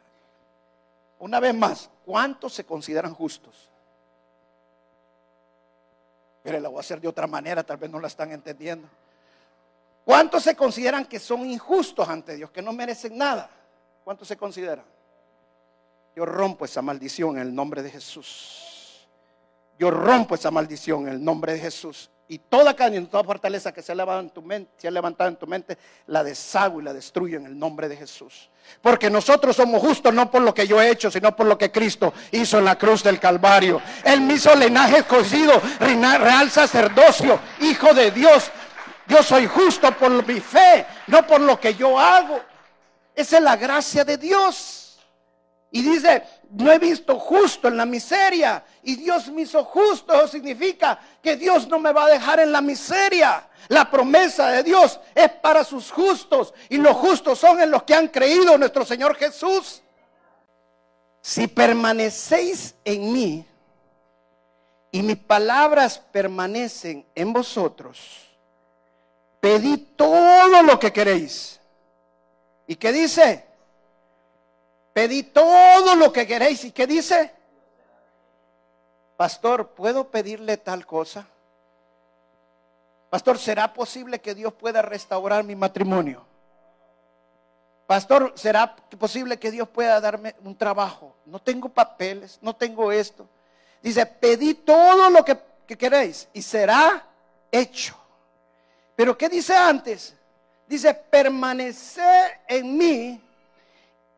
Una 1.21 1.41
vez 1.41 1.55
más, 1.55 1.91
¿cuántos 2.05 2.55
se 2.55 2.65
consideran 2.65 3.15
justos? 3.15 3.69
Pero 6.43 6.59
la 6.61 6.69
voy 6.69 6.79
a 6.79 6.81
hacer 6.81 7.01
de 7.01 7.09
otra 7.09 7.27
manera, 7.27 7.63
tal 7.63 7.77
vez 7.77 7.91
no 7.91 8.01
la 8.01 8.09
están 8.09 8.33
entendiendo. 8.33 8.89
¿Cuántos 10.05 10.43
se 10.43 10.57
consideran 10.57 11.05
que 11.05 11.19
son 11.19 11.47
injustos 11.47 12.09
ante 12.09 12.37
Dios, 12.37 12.51
que 12.51 12.63
no 12.63 12.73
merecen 12.73 13.17
nada? 13.17 13.49
¿Cuántos 14.05 14.27
se 14.27 14.37
consideran? 14.37 14.85
Yo 16.17 16.27
rompo 16.27 16.65
esa 16.65 16.83
maldición 16.83 17.37
en 17.37 17.43
el 17.43 17.55
nombre 17.55 17.83
de 17.83 17.91
Jesús. 17.91 19.07
Yo 19.79 19.91
rompo 19.91 20.35
esa 20.35 20.51
maldición 20.51 21.07
en 21.07 21.15
el 21.15 21.25
nombre 21.25 21.55
de 21.55 21.61
Jesús. 21.61 22.11
Y 22.29 22.39
toda 22.39 22.77
cadena 22.77 23.05
y 23.05 23.09
toda 23.09 23.25
fortaleza 23.25 23.73
que 23.73 23.83
se 23.83 23.91
ha, 23.91 23.95
levantado 23.97 24.21
en 24.21 24.31
tu 24.31 24.43
mente, 24.43 24.71
se 24.77 24.87
ha 24.87 24.91
levantado 24.93 25.31
en 25.31 25.37
tu 25.37 25.49
mente, 25.49 25.77
la 26.07 26.23
deshago 26.23 26.81
y 26.81 26.85
la 26.85 26.93
destruyo 26.93 27.39
en 27.39 27.47
el 27.47 27.59
nombre 27.59 27.89
de 27.89 27.97
Jesús. 27.97 28.51
Porque 28.81 29.11
nosotros 29.11 29.57
somos 29.57 29.81
justos 29.81 30.15
no 30.15 30.31
por 30.31 30.43
lo 30.43 30.55
que 30.55 30.65
yo 30.65 30.81
he 30.81 30.91
hecho, 30.91 31.11
sino 31.11 31.35
por 31.35 31.47
lo 31.47 31.59
que 31.59 31.73
Cristo 31.73 32.15
hizo 32.31 32.59
en 32.59 32.67
la 32.67 32.79
cruz 32.79 33.03
del 33.03 33.19
Calvario. 33.19 33.83
Él 34.05 34.31
hizo 34.31 34.55
linaje 34.55 34.99
escogido, 34.99 35.61
real 35.81 36.49
sacerdocio, 36.53 37.41
hijo 37.63 37.93
de 37.95 38.13
Dios. 38.13 38.49
Yo 39.11 39.25
soy 39.25 39.49
justo 39.49 39.91
por 39.99 40.25
mi 40.25 40.39
fe, 40.39 40.87
no 41.09 41.27
por 41.27 41.41
lo 41.41 41.59
que 41.59 41.75
yo 41.75 41.99
hago. 41.99 42.41
Esa 43.13 43.39
es 43.39 43.43
la 43.43 43.57
gracia 43.57 44.05
de 44.05 44.17
Dios. 44.17 45.01
Y 45.73 45.83
dice, 45.83 46.23
no 46.51 46.71
he 46.71 46.79
visto 46.79 47.19
justo 47.19 47.67
en 47.67 47.77
la 47.77 47.87
miseria. 47.87 48.65
Y 48.85 48.95
Dios 48.95 49.27
me 49.27 49.43
hizo 49.43 49.65
justo. 49.65 50.15
Eso 50.15 50.29
significa 50.29 50.97
que 51.21 51.35
Dios 51.35 51.67
no 51.67 51.81
me 51.81 51.93
va 51.93 52.05
a 52.05 52.11
dejar 52.11 52.39
en 52.39 52.53
la 52.53 52.61
miseria. 52.61 53.49
La 53.67 53.91
promesa 53.91 54.49
de 54.51 54.63
Dios 54.63 55.01
es 55.13 55.29
para 55.29 55.65
sus 55.65 55.91
justos. 55.91 56.55
Y 56.69 56.77
los 56.77 56.97
justos 56.97 57.41
son 57.41 57.61
en 57.61 57.73
los 57.73 57.83
que 57.83 57.95
han 57.95 58.07
creído 58.07 58.55
en 58.55 58.61
nuestro 58.61 58.85
Señor 58.85 59.17
Jesús. 59.17 59.83
Si 61.21 61.49
permanecéis 61.49 62.77
en 62.85 63.13
mí 63.13 63.45
y 64.93 65.03
mis 65.03 65.19
palabras 65.19 65.99
permanecen 65.99 67.05
en 67.17 67.33
vosotros, 67.33 68.30
pedid 69.41 69.81
todo 69.97 70.63
lo 70.63 70.79
que 70.79 70.93
queréis. 70.93 71.59
¿Y 72.67 72.77
qué 72.77 72.93
dice? 72.93 73.45
Pedí 74.93 75.23
todo 75.23 75.97
lo 75.97 76.13
que 76.13 76.27
queréis. 76.27 76.65
¿Y 76.65 76.73
qué 76.73 76.87
dice? 76.87 77.33
Pastor, 79.17 79.69
¿puedo 79.71 80.09
pedirle 80.09 80.57
tal 80.57 80.87
cosa? 80.87 81.27
Pastor, 83.11 83.39
¿será 83.39 83.73
posible 83.73 84.21
que 84.21 84.35
Dios 84.35 84.53
pueda 84.53 84.83
restaurar 84.83 85.43
mi 85.43 85.57
matrimonio? 85.57 86.25
Pastor, 87.87 88.33
¿será 88.37 88.77
posible 88.77 89.39
que 89.39 89.51
Dios 89.51 89.69
pueda 89.69 90.01
darme 90.01 90.37
un 90.45 90.57
trabajo? 90.57 91.17
No 91.27 91.41
tengo 91.41 91.69
papeles, 91.69 92.39
no 92.41 92.55
tengo 92.55 92.93
esto. 92.93 93.27
Dice, 93.83 94.07
pedí 94.07 94.55
todo 94.55 95.11
lo 95.11 95.25
que 95.25 95.77
queréis 95.77 96.29
y 96.33 96.41
será 96.41 97.05
hecho. 97.51 98.00
Pero 99.01 99.17
¿qué 99.17 99.31
dice 99.31 99.57
antes? 99.57 100.15
Dice, 100.67 100.93
permanecer 100.93 102.41
en 102.47 102.77
mí 102.77 103.19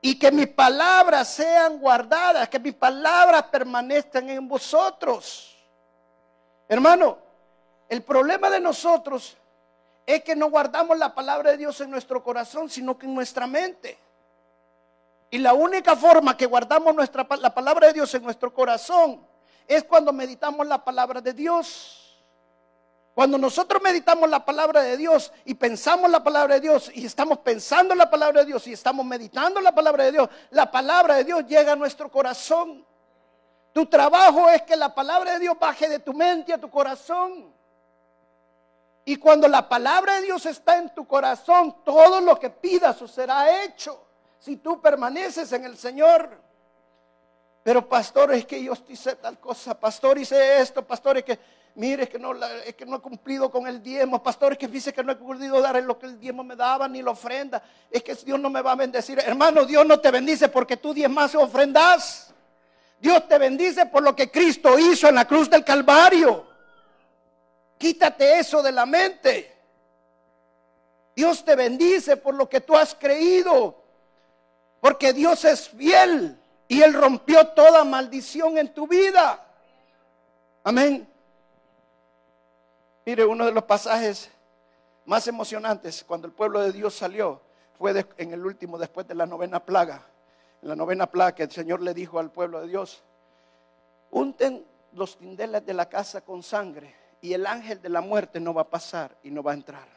y 0.00 0.18
que 0.18 0.32
mis 0.32 0.48
palabras 0.48 1.28
sean 1.28 1.78
guardadas, 1.78 2.48
que 2.48 2.58
mis 2.58 2.74
palabras 2.74 3.44
permanezcan 3.44 4.28
en 4.28 4.48
vosotros. 4.48 5.56
Hermano, 6.68 7.16
el 7.88 8.02
problema 8.02 8.50
de 8.50 8.58
nosotros 8.58 9.36
es 10.04 10.24
que 10.24 10.34
no 10.34 10.50
guardamos 10.50 10.98
la 10.98 11.14
palabra 11.14 11.52
de 11.52 11.58
Dios 11.58 11.80
en 11.80 11.88
nuestro 11.88 12.20
corazón, 12.20 12.68
sino 12.68 12.98
que 12.98 13.06
en 13.06 13.14
nuestra 13.14 13.46
mente. 13.46 13.96
Y 15.30 15.38
la 15.38 15.54
única 15.54 15.94
forma 15.94 16.36
que 16.36 16.46
guardamos 16.46 16.96
la 17.38 17.54
palabra 17.54 17.86
de 17.86 17.92
Dios 17.92 18.12
en 18.16 18.24
nuestro 18.24 18.52
corazón 18.52 19.24
es 19.68 19.84
cuando 19.84 20.12
meditamos 20.12 20.66
la 20.66 20.84
palabra 20.84 21.20
de 21.20 21.32
Dios. 21.34 22.01
Cuando 23.14 23.37
nosotros 23.37 23.83
meditamos 23.83 24.29
la 24.31 24.44
palabra 24.44 24.83
de 24.83 24.96
Dios 24.96 25.33
y 25.44 25.55
pensamos 25.55 26.11
la 26.11 26.25
palabra 26.25 26.55
de 26.55 26.61
Dios 26.62 26.90
y 26.94 27.05
estamos 27.05 27.38
pensando 27.38 27.94
la 27.94 28.09
palabra 28.09 28.40
de 28.40 28.46
Dios 28.46 28.66
y 28.66 28.72
estamos 28.72 29.05
meditando 29.05 29.61
la 29.61 29.75
palabra 29.75 30.05
de 30.05 30.12
Dios, 30.12 30.29
la 30.51 30.70
palabra 30.70 31.16
de 31.16 31.25
Dios 31.25 31.46
llega 31.46 31.72
a 31.72 31.77
nuestro 31.77 32.11
corazón. 32.11 32.87
Tu 33.75 33.85
trabajo 33.87 34.48
es 34.48 34.62
que 34.62 34.77
la 34.77 34.94
palabra 34.94 35.35
de 35.35 35.40
Dios 35.40 35.59
baje 35.59 35.88
de 35.88 35.98
tu 35.98 36.14
mente 36.14 36.55
a 36.55 36.59
tu 36.59 36.70
corazón. 36.70 37.53
Y 39.05 39.16
cuando 39.16 39.46
la 39.46 39.68
palabra 39.68 40.14
de 40.16 40.22
Dios 40.22 40.46
está 40.46 40.79
en 40.79 40.94
tu 40.94 41.07
corazón, 41.07 41.85
todo 41.85 42.20
lo 42.20 42.38
que 42.38 42.48
pidas 42.48 42.98
será 43.11 43.62
hecho 43.62 44.07
si 44.38 44.57
tú 44.57 44.81
permaneces 44.81 45.53
en 45.53 45.64
el 45.64 45.77
Señor. 45.77 46.40
Pero 47.62 47.87
pastor, 47.88 48.33
es 48.33 48.46
que 48.46 48.62
yo 48.62 48.72
hice 48.88 49.16
tal 49.16 49.38
cosa, 49.38 49.79
pastor, 49.79 50.18
hice 50.18 50.61
esto, 50.61 50.85
pastor, 50.85 51.18
es 51.18 51.25
que 51.25 51.38
mire 51.74 52.08
que 52.08 52.18
no, 52.18 52.35
es 52.64 52.74
que 52.74 52.85
no 52.85 52.96
he 52.96 53.00
cumplido 53.00 53.50
con 53.50 53.66
el 53.66 53.82
diezmo, 53.82 54.22
pastor, 54.22 54.52
es 54.52 54.58
que 54.58 54.68
dice 54.68 54.92
que 54.92 55.02
no 55.02 55.12
he 55.12 55.16
podido 55.16 55.61
dar 55.61 55.82
lo 55.82 55.98
que 55.98 56.06
el 56.06 56.18
diezmo 56.18 56.44
me 56.44 56.56
daba 56.56 56.88
ni 56.88 57.02
la 57.02 57.12
ofrenda, 57.12 57.62
es 57.90 58.02
que 58.02 58.14
Dios 58.14 58.38
no 58.38 58.50
me 58.50 58.62
va 58.62 58.72
a 58.72 58.76
bendecir. 58.76 59.18
Hermano, 59.18 59.64
Dios 59.64 59.87
no 59.87 60.00
te 60.00 60.11
bendice 60.11 60.48
porque 60.48 60.76
tú 60.76 60.92
diezmas 60.92 61.35
y 61.35 61.37
ofrendas. 61.37 62.32
Dios 63.00 63.26
te 63.26 63.38
bendice 63.38 63.87
por 63.87 64.02
lo 64.02 64.14
que 64.14 64.30
Cristo 64.30 64.78
hizo 64.78 65.08
en 65.08 65.16
la 65.16 65.26
cruz 65.26 65.50
del 65.50 65.64
Calvario. 65.64 66.46
Quítate 67.76 68.38
eso 68.38 68.62
de 68.62 68.70
la 68.70 68.87
mente. 68.87 69.52
Dios 71.16 71.44
te 71.44 71.56
bendice 71.56 72.16
por 72.16 72.35
lo 72.35 72.48
que 72.48 72.61
tú 72.61 72.76
has 72.76 72.94
creído. 72.94 73.82
Porque 74.80 75.12
Dios 75.12 75.44
es 75.44 75.68
fiel 75.68 76.38
y 76.68 76.82
Él 76.82 76.94
rompió 76.94 77.48
toda 77.48 77.85
maldición 77.85 78.56
en 78.56 78.72
tu 78.72 78.87
vida. 78.87 79.44
Amén. 80.64 81.12
Mire, 83.04 83.24
uno 83.24 83.46
de 83.46 83.52
los 83.52 83.64
pasajes 83.64 84.30
más 85.04 85.26
emocionantes 85.26 86.04
cuando 86.04 86.26
el 86.26 86.32
pueblo 86.32 86.60
de 86.60 86.72
Dios 86.72 86.94
salió 86.94 87.40
fue 87.78 88.06
en 88.16 88.32
el 88.32 88.46
último, 88.46 88.78
después 88.78 89.08
de 89.08 89.14
la 89.14 89.26
novena 89.26 89.64
plaga. 89.64 90.06
En 90.62 90.68
la 90.68 90.76
novena 90.76 91.06
plaga 91.08 91.34
que 91.34 91.42
el 91.42 91.50
Señor 91.50 91.80
le 91.82 91.94
dijo 91.94 92.18
al 92.20 92.30
pueblo 92.30 92.60
de 92.60 92.68
Dios, 92.68 93.02
unten 94.12 94.64
los 94.92 95.16
tindeles 95.16 95.66
de 95.66 95.74
la 95.74 95.88
casa 95.88 96.20
con 96.20 96.42
sangre 96.42 96.94
y 97.20 97.32
el 97.32 97.46
ángel 97.46 97.82
de 97.82 97.88
la 97.88 98.00
muerte 98.00 98.38
no 98.38 98.54
va 98.54 98.62
a 98.62 98.70
pasar 98.70 99.16
y 99.24 99.30
no 99.30 99.42
va 99.42 99.52
a 99.52 99.54
entrar. 99.54 99.88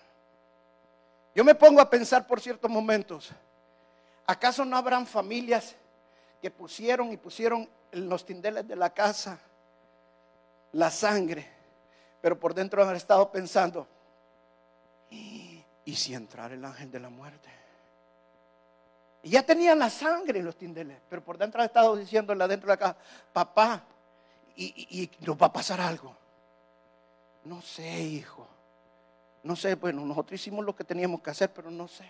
Yo 1.36 1.44
me 1.44 1.54
pongo 1.54 1.82
a 1.82 1.90
pensar 1.90 2.26
por 2.26 2.40
ciertos 2.40 2.72
momentos, 2.72 3.30
¿acaso 4.26 4.66
no 4.66 4.78
habrán 4.78 5.06
familias 5.06 5.76
que 6.42 6.50
pusieron 6.50 7.12
y 7.12 7.18
pusieron 7.18 7.70
en 7.92 8.10
los 8.10 8.26
tindeles 8.26 8.68
de 8.68 8.76
la 8.76 8.90
casa 8.92 9.40
la 10.72 10.90
sangre, 10.92 11.55
pero 12.26 12.40
por 12.40 12.56
dentro 12.56 12.84
han 12.84 12.96
estado 12.96 13.32
pensando, 13.32 13.86
¿y 15.12 15.96
si 15.96 16.16
entrar 16.16 16.52
el 16.54 16.66
ángel 16.66 16.90
de 16.90 17.00
la 17.00 17.08
muerte? 17.08 17.48
Y 19.22 19.30
ya 19.30 19.46
tenían 19.46 19.78
la 19.78 19.92
sangre 19.92 20.40
en 20.40 20.46
los 20.46 20.56
tindeles, 20.56 20.98
pero 21.08 21.24
por 21.24 21.38
dentro 21.38 21.62
han 21.62 21.68
estado 21.68 21.96
diciéndole 21.96 22.44
adentro 22.44 22.72
de 22.72 22.80
casa, 22.80 22.98
papá, 23.32 23.84
y, 24.56 24.66
y 25.04 25.12
nos 25.24 25.40
va 25.40 25.46
a 25.46 25.54
pasar 25.54 25.80
algo. 25.80 26.18
No 27.44 27.62
sé, 27.62 28.02
hijo. 28.02 28.48
No 29.44 29.56
sé, 29.56 29.76
bueno, 29.76 30.04
nosotros 30.04 30.42
hicimos 30.42 30.66
lo 30.66 30.76
que 30.76 30.84
teníamos 30.84 31.22
que 31.22 31.30
hacer, 31.30 31.54
pero 31.54 31.70
no 31.70 31.88
sé. 31.88 32.10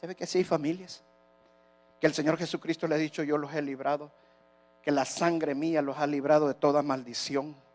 ¿Sabe 0.00 0.14
que 0.14 0.26
sí 0.26 0.38
hay 0.38 0.44
familias? 0.44 1.02
Que 2.00 2.06
el 2.06 2.14
Señor 2.14 2.38
Jesucristo 2.38 2.88
le 2.88 2.94
ha 2.94 2.98
dicho, 2.98 3.22
yo 3.22 3.36
los 3.36 3.52
he 3.52 3.60
librado, 3.60 4.10
que 4.80 4.90
la 4.90 5.04
sangre 5.04 5.54
mía 5.54 5.82
los 5.82 5.98
ha 5.98 6.06
librado 6.06 6.48
de 6.48 6.54
toda 6.54 6.80
maldición. 6.80 7.67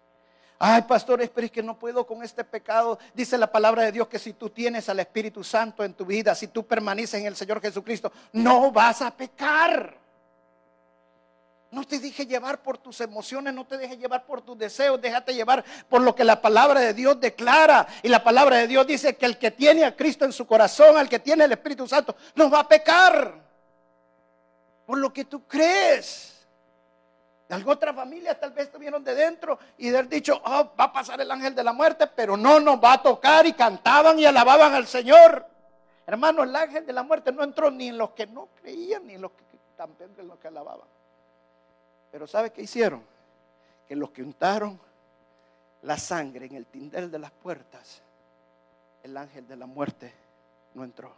Ay, 0.65 0.83
pastores, 0.83 1.29
pero 1.29 1.43
es 1.43 1.51
que 1.51 1.61
no 1.61 1.77
puedo 1.77 2.07
con 2.07 2.23
este 2.23 2.41
pecado. 2.45 2.97
Dice 3.13 3.37
la 3.37 3.51
palabra 3.51 3.83
de 3.83 3.91
Dios 3.91 4.07
que 4.07 4.17
si 4.17 4.31
tú 4.31 4.49
tienes 4.49 4.87
al 4.87 4.97
Espíritu 5.01 5.43
Santo 5.43 5.83
en 5.83 5.93
tu 5.93 6.05
vida, 6.05 6.33
si 6.33 6.47
tú 6.47 6.65
permaneces 6.65 7.19
en 7.19 7.25
el 7.27 7.35
Señor 7.35 7.59
Jesucristo, 7.59 8.13
no 8.31 8.71
vas 8.71 9.01
a 9.01 9.11
pecar. 9.11 9.93
No 11.69 11.83
te 11.83 11.99
dejes 11.99 12.25
llevar 12.29 12.63
por 12.63 12.77
tus 12.77 13.01
emociones, 13.01 13.53
no 13.53 13.67
te 13.67 13.77
dejes 13.77 13.99
llevar 13.99 14.25
por 14.25 14.39
tus 14.39 14.57
deseos, 14.57 15.01
déjate 15.01 15.33
llevar 15.33 15.65
por 15.89 15.99
lo 15.99 16.15
que 16.15 16.23
la 16.23 16.41
palabra 16.41 16.79
de 16.79 16.93
Dios 16.93 17.19
declara. 17.19 17.85
Y 18.01 18.07
la 18.07 18.23
palabra 18.23 18.55
de 18.55 18.67
Dios 18.67 18.87
dice 18.87 19.17
que 19.17 19.25
el 19.25 19.37
que 19.37 19.51
tiene 19.51 19.83
a 19.83 19.97
Cristo 19.97 20.23
en 20.23 20.31
su 20.31 20.47
corazón, 20.47 20.95
al 20.95 21.09
que 21.09 21.19
tiene 21.19 21.43
el 21.43 21.51
Espíritu 21.51 21.89
Santo, 21.89 22.15
no 22.35 22.49
va 22.49 22.61
a 22.61 22.67
pecar. 22.69 23.33
Por 24.85 24.97
lo 24.97 25.11
que 25.11 25.25
tú 25.25 25.45
crees. 25.45 26.32
De 27.47 27.55
alguna 27.55 27.75
otra 27.75 27.93
familia 27.93 28.39
tal 28.39 28.51
vez 28.51 28.65
estuvieron 28.65 29.03
de 29.03 29.15
dentro 29.15 29.59
y 29.77 29.89
de 29.89 29.97
haber 29.97 30.09
dicho, 30.09 30.41
oh, 30.45 30.71
va 30.79 30.85
a 30.85 30.93
pasar 30.93 31.19
el 31.19 31.29
ángel 31.29 31.53
de 31.53 31.63
la 31.63 31.73
muerte, 31.73 32.07
pero 32.07 32.37
no 32.37 32.59
nos 32.59 32.81
va 32.81 32.93
a 32.93 33.01
tocar 33.01 33.45
y 33.45 33.53
cantaban 33.53 34.17
y 34.17 34.25
alababan 34.25 34.73
al 34.73 34.87
Señor. 34.87 35.45
Hermano, 36.05 36.43
el 36.43 36.55
ángel 36.55 36.85
de 36.85 36.93
la 36.93 37.03
muerte 37.03 37.31
no 37.31 37.43
entró 37.43 37.69
ni 37.69 37.89
en 37.89 37.97
los 37.97 38.11
que 38.11 38.27
no 38.27 38.47
creían 38.61 39.05
ni 39.07 39.15
en 39.15 39.21
los 39.21 39.31
que 39.31 39.43
también 39.75 40.13
en 40.17 40.27
los 40.27 40.37
que 40.39 40.47
alababan. 40.47 40.87
Pero 42.11 42.27
¿sabe 42.27 42.51
qué 42.51 42.61
hicieron? 42.61 43.03
Que 43.87 43.95
los 43.95 44.11
que 44.11 44.21
untaron 44.21 44.79
la 45.81 45.97
sangre 45.97 46.45
en 46.45 46.55
el 46.55 46.65
tindel 46.65 47.11
de 47.11 47.19
las 47.19 47.31
puertas, 47.31 48.01
el 49.03 49.17
ángel 49.17 49.47
de 49.47 49.57
la 49.57 49.65
muerte 49.65 50.13
no 50.73 50.83
entró. 50.83 51.13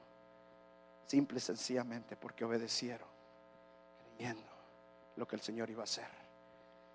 Simple 1.06 1.38
y 1.38 1.42
sencillamente 1.42 2.16
porque 2.16 2.44
obedecieron, 2.44 3.08
creyendo 4.18 4.55
lo 5.16 5.28
que 5.28 5.36
el 5.36 5.42
Señor 5.42 5.70
iba 5.70 5.82
a 5.82 5.86
hacer. 5.86 6.08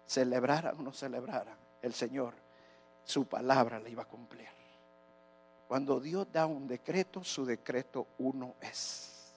Celebraran 0.06 0.78
o 0.78 0.83
no 0.83 0.92
celebraran, 0.92 1.56
el 1.83 1.94
Señor, 1.94 2.35
su 3.04 3.26
palabra 3.26 3.78
le 3.78 3.90
iba 3.90 4.02
a 4.02 4.09
cumplir. 4.09 4.48
Cuando 5.68 6.00
Dios 6.00 6.26
da 6.33 6.46
un 6.46 6.66
decreto, 6.66 7.22
su 7.22 7.44
decreto 7.44 8.09
uno 8.18 8.54
es. 8.61 9.33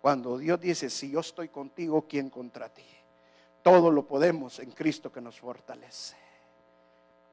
Cuando 0.00 0.38
Dios 0.38 0.60
dice, 0.60 0.90
si 0.90 1.10
yo 1.10 1.20
estoy 1.20 1.48
contigo, 1.48 2.06
¿quién 2.08 2.30
contra 2.30 2.68
ti? 2.68 2.84
Todo 3.62 3.90
lo 3.90 4.06
podemos 4.06 4.58
en 4.58 4.72
Cristo 4.72 5.12
que 5.12 5.20
nos 5.20 5.38
fortalece. 5.38 6.16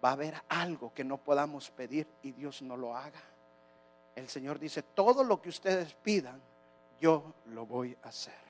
Va 0.04 0.10
a 0.10 0.14
haber 0.14 0.36
algo 0.50 0.94
que 0.94 1.04
no 1.04 1.18
podamos 1.18 1.72
pedir 1.72 2.08
y 2.22 2.32
Dios 2.32 2.62
no 2.62 2.78
lo 2.78 2.96
haga. 2.96 3.22
El 4.16 4.28
Señor 4.30 4.60
dice, 4.60 4.84
todo 4.84 5.24
lo 5.24 5.42
que 5.42 5.50
ustedes 5.50 5.94
pidan, 5.96 6.42
yo 7.00 7.34
lo 7.48 7.66
voy 7.66 7.98
a 8.04 8.10
hacer. 8.10 8.47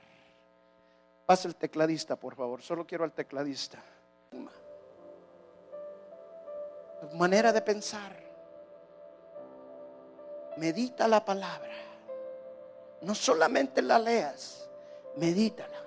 Pasa 1.28 1.50
el 1.50 1.58
tecladista, 1.58 2.16
por 2.16 2.36
favor. 2.36 2.62
Solo 2.62 2.88
quiero 2.88 3.04
al 3.04 3.12
tecladista. 3.12 3.78
manera 7.14 7.52
de 7.52 7.62
pensar. 7.62 8.16
Medita 10.56 11.06
la 11.06 11.24
palabra. 11.24 11.74
No 13.02 13.14
solamente 13.14 13.82
la 13.82 14.00
leas, 14.00 14.70
medítala. 15.18 15.84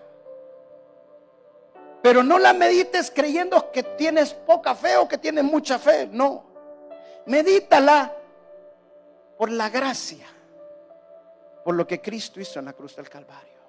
Pero 2.03 2.23
no 2.23 2.39
la 2.39 2.53
medites 2.53 3.11
creyendo 3.11 3.73
que 3.73 3.83
tienes 3.83 4.35
poca 4.35 4.75
fe 4.75 4.99
o 4.99 5.09
que 5.09 5.17
tienes 5.17 5.43
mucha 5.43 5.79
fe. 5.79 6.07
No. 6.07 6.45
Medítala 7.25 8.15
por 9.39 9.51
la 9.51 9.71
gracia, 9.71 10.27
por 11.65 11.75
lo 11.75 11.87
que 11.87 12.01
Cristo 12.01 12.41
hizo 12.41 12.59
en 12.59 12.67
la 12.67 12.75
cruz 12.75 12.95
del 12.95 13.09
Calvario. 13.09 13.60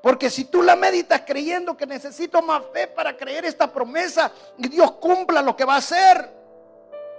Porque 0.00 0.30
si 0.30 0.44
tú 0.44 0.62
la 0.62 0.76
meditas 0.76 1.22
creyendo 1.26 1.76
que 1.76 1.86
necesito 1.86 2.40
más 2.40 2.62
fe 2.72 2.86
para 2.86 3.16
creer 3.16 3.44
esta 3.44 3.70
promesa 3.72 4.30
y 4.56 4.68
Dios 4.68 4.92
cumpla 4.92 5.42
lo 5.42 5.56
que 5.56 5.64
va 5.64 5.74
a 5.74 5.78
hacer, 5.78 6.38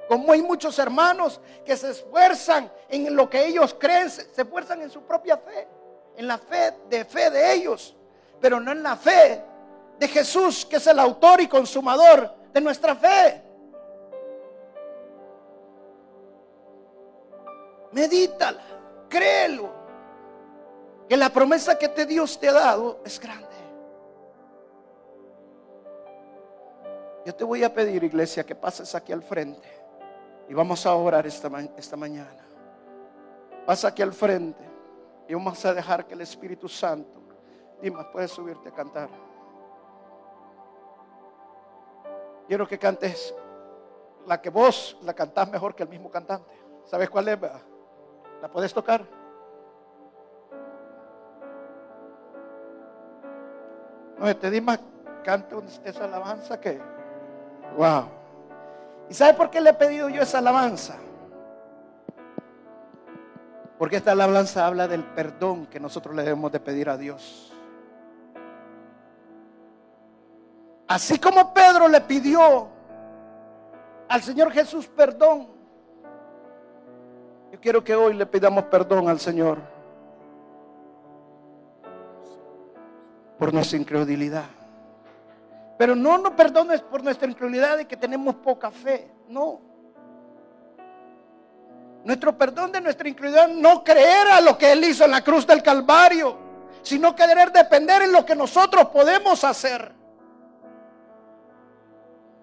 como 0.07 0.31
hay 0.31 0.41
muchos 0.41 0.79
hermanos 0.79 1.39
que 1.65 1.75
se 1.75 1.91
esfuerzan 1.91 2.71
en 2.87 3.15
lo 3.15 3.29
que 3.29 3.45
ellos 3.45 3.75
creen, 3.77 4.09
se 4.09 4.41
esfuerzan 4.41 4.81
en 4.81 4.89
su 4.89 5.03
propia 5.03 5.37
fe, 5.37 5.67
en 6.15 6.27
la 6.27 6.37
fe 6.37 6.73
de 6.89 7.05
fe 7.05 7.29
de 7.29 7.53
ellos, 7.53 7.95
pero 8.39 8.59
no 8.59 8.71
en 8.71 8.81
la 8.81 8.95
fe 8.95 9.43
de 9.99 10.07
Jesús, 10.07 10.65
que 10.65 10.77
es 10.77 10.87
el 10.87 10.99
autor 10.99 11.41
y 11.41 11.47
consumador 11.47 12.33
de 12.53 12.61
nuestra 12.61 12.95
fe. 12.95 13.43
Medítala, 17.91 18.63
créelo, 19.09 19.78
que 21.09 21.17
la 21.17 21.31
promesa 21.31 21.75
que 21.79 21.89
te 21.89 22.05
Dios 22.05 22.39
te 22.39 22.47
ha 22.47 22.53
dado 22.53 23.01
es 23.03 23.19
grande. 23.19 23.47
Yo 27.25 27.33
te 27.33 27.43
voy 27.43 27.63
a 27.63 27.73
pedir, 27.73 28.03
iglesia, 28.03 28.45
que 28.45 28.53
pases 28.53 28.93
aquí 28.93 29.11
al 29.11 29.23
frente 29.23 29.67
y 30.47 30.53
vamos 30.53 30.85
a 30.85 30.93
orar 30.93 31.25
esta, 31.25 31.49
esta 31.75 31.97
mañana. 31.97 32.47
Pasa 33.65 33.87
aquí 33.87 34.03
al 34.03 34.13
frente 34.13 34.63
y 35.27 35.33
vamos 35.33 35.65
a 35.65 35.73
dejar 35.73 36.05
que 36.05 36.13
el 36.13 36.21
Espíritu 36.21 36.69
Santo, 36.69 37.19
Dimas, 37.81 38.05
puedes 38.13 38.29
subirte 38.29 38.69
a 38.69 38.71
cantar. 38.71 39.09
Quiero 42.47 42.67
que 42.67 42.77
cantes 42.77 43.33
la 44.27 44.39
que 44.39 44.51
vos 44.51 44.95
la 45.01 45.15
cantás 45.15 45.49
mejor 45.49 45.73
que 45.73 45.81
el 45.81 45.89
mismo 45.89 46.11
cantante. 46.11 46.51
¿Sabes 46.85 47.09
cuál 47.09 47.29
es? 47.29 47.39
¿La 48.41 48.51
puedes 48.51 48.71
tocar? 48.71 49.18
No, 54.19 54.35
te 54.35 54.51
di 54.51 54.59
más 54.59 54.79
canto 55.23 55.63
esa 55.85 56.03
alabanza 56.03 56.59
que. 56.59 56.79
Wow. 57.77 58.05
¿Y 59.09 59.13
sabe 59.13 59.33
por 59.33 59.49
qué 59.49 59.61
le 59.61 59.69
he 59.69 59.73
pedido 59.73 60.09
yo 60.09 60.21
esa 60.21 60.39
alabanza? 60.39 60.97
Porque 63.77 63.95
esta 63.95 64.11
alabanza 64.11 64.67
habla 64.67 64.89
del 64.89 65.05
perdón 65.05 65.65
que 65.67 65.79
nosotros 65.79 66.13
le 66.13 66.23
debemos 66.23 66.51
de 66.51 66.59
pedir 66.59 66.89
a 66.89 66.97
Dios. 66.97 67.53
Así 70.87 71.17
como 71.17 71.53
Pedro 71.53 71.87
le 71.87 72.01
pidió 72.01 72.67
al 74.09 74.21
Señor 74.21 74.51
Jesús 74.51 74.87
perdón, 74.87 75.47
Yo 77.51 77.59
quiero 77.61 77.83
que 77.83 77.95
hoy 77.95 78.15
le 78.15 78.25
pidamos 78.25 78.65
perdón 78.65 79.07
al 79.07 79.19
Señor 79.19 79.78
por 83.39 83.53
nuestra 83.53 83.77
incredulidad. 83.79 84.45
Pero 85.77 85.95
no 85.95 86.17
nos 86.17 86.33
perdones 86.33 86.81
por 86.81 87.01
nuestra 87.01 87.27
incredulidad 87.27 87.77
de 87.77 87.87
que 87.87 87.95
tenemos 87.95 88.35
poca 88.35 88.69
fe. 88.69 89.09
No. 89.29 89.61
Nuestro 92.03 92.37
perdón 92.37 92.73
de 92.73 92.81
nuestra 92.81 93.07
incredulidad 93.07 93.47
no 93.47 93.81
creer 93.81 94.27
a 94.27 94.41
lo 94.41 94.57
que 94.57 94.73
Él 94.73 94.83
hizo 94.83 95.05
en 95.05 95.11
la 95.11 95.23
cruz 95.23 95.47
del 95.47 95.63
Calvario, 95.63 96.37
sino 96.81 97.15
querer 97.15 97.51
depender 97.51 98.01
en 98.01 98.11
lo 98.11 98.25
que 98.25 98.35
nosotros 98.35 98.89
podemos 98.89 99.41
hacer. 99.45 99.93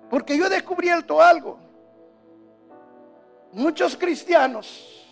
Porque 0.08 0.36
yo 0.36 0.46
he 0.46 0.50
descubierto 0.50 1.20
algo. 1.20 1.58
Muchos 3.52 3.96
cristianos 3.96 5.04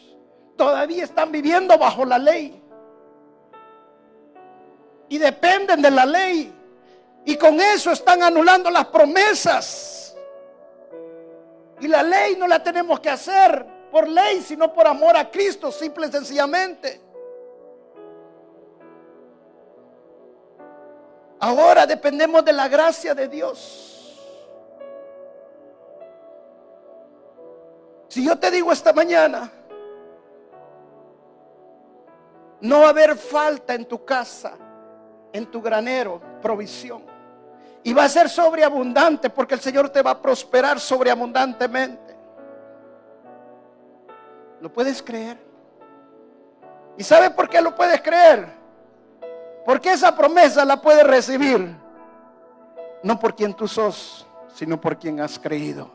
todavía 0.56 1.04
están 1.04 1.30
viviendo 1.30 1.76
bajo 1.76 2.06
la 2.06 2.18
ley. 2.18 2.63
Y 5.08 5.18
dependen 5.18 5.82
de 5.82 5.90
la 5.90 6.06
ley. 6.06 6.52
Y 7.24 7.36
con 7.36 7.60
eso 7.60 7.92
están 7.92 8.22
anulando 8.22 8.70
las 8.70 8.86
promesas. 8.86 10.16
Y 11.80 11.88
la 11.88 12.02
ley 12.02 12.36
no 12.36 12.46
la 12.46 12.62
tenemos 12.62 13.00
que 13.00 13.10
hacer 13.10 13.66
por 13.90 14.08
ley, 14.08 14.40
sino 14.42 14.72
por 14.72 14.86
amor 14.86 15.16
a 15.16 15.30
Cristo, 15.30 15.70
simple 15.70 16.06
y 16.06 16.10
sencillamente. 16.10 17.00
Ahora 21.40 21.86
dependemos 21.86 22.44
de 22.44 22.52
la 22.52 22.68
gracia 22.68 23.14
de 23.14 23.28
Dios. 23.28 23.90
Si 28.08 28.24
yo 28.24 28.38
te 28.38 28.50
digo 28.50 28.72
esta 28.72 28.92
mañana, 28.92 29.50
no 32.60 32.80
va 32.80 32.86
a 32.86 32.90
haber 32.90 33.16
falta 33.16 33.74
en 33.74 33.84
tu 33.86 34.04
casa, 34.04 34.56
en 35.34 35.46
tu 35.46 35.60
granero, 35.60 36.22
provisión. 36.40 37.02
Y 37.82 37.92
va 37.92 38.04
a 38.04 38.08
ser 38.08 38.30
sobreabundante 38.30 39.28
porque 39.28 39.54
el 39.54 39.60
Señor 39.60 39.90
te 39.90 40.00
va 40.00 40.12
a 40.12 40.22
prosperar 40.22 40.80
sobreabundantemente. 40.80 42.16
¿Lo 44.60 44.72
puedes 44.72 45.02
creer? 45.02 45.36
¿Y 46.96 47.02
sabe 47.02 47.30
por 47.30 47.48
qué 47.50 47.60
lo 47.60 47.74
puedes 47.74 48.00
creer? 48.00 48.46
Porque 49.66 49.92
esa 49.92 50.16
promesa 50.16 50.64
la 50.64 50.80
puedes 50.80 51.04
recibir. 51.04 51.76
No 53.02 53.18
por 53.18 53.34
quien 53.34 53.52
tú 53.52 53.66
sos, 53.66 54.26
sino 54.54 54.80
por 54.80 54.96
quien 54.96 55.20
has 55.20 55.38
creído. 55.38 55.90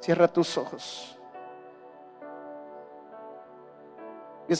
Cierra 0.00 0.28
tus 0.28 0.56
ojos. 0.56 1.18
Y 4.48 4.52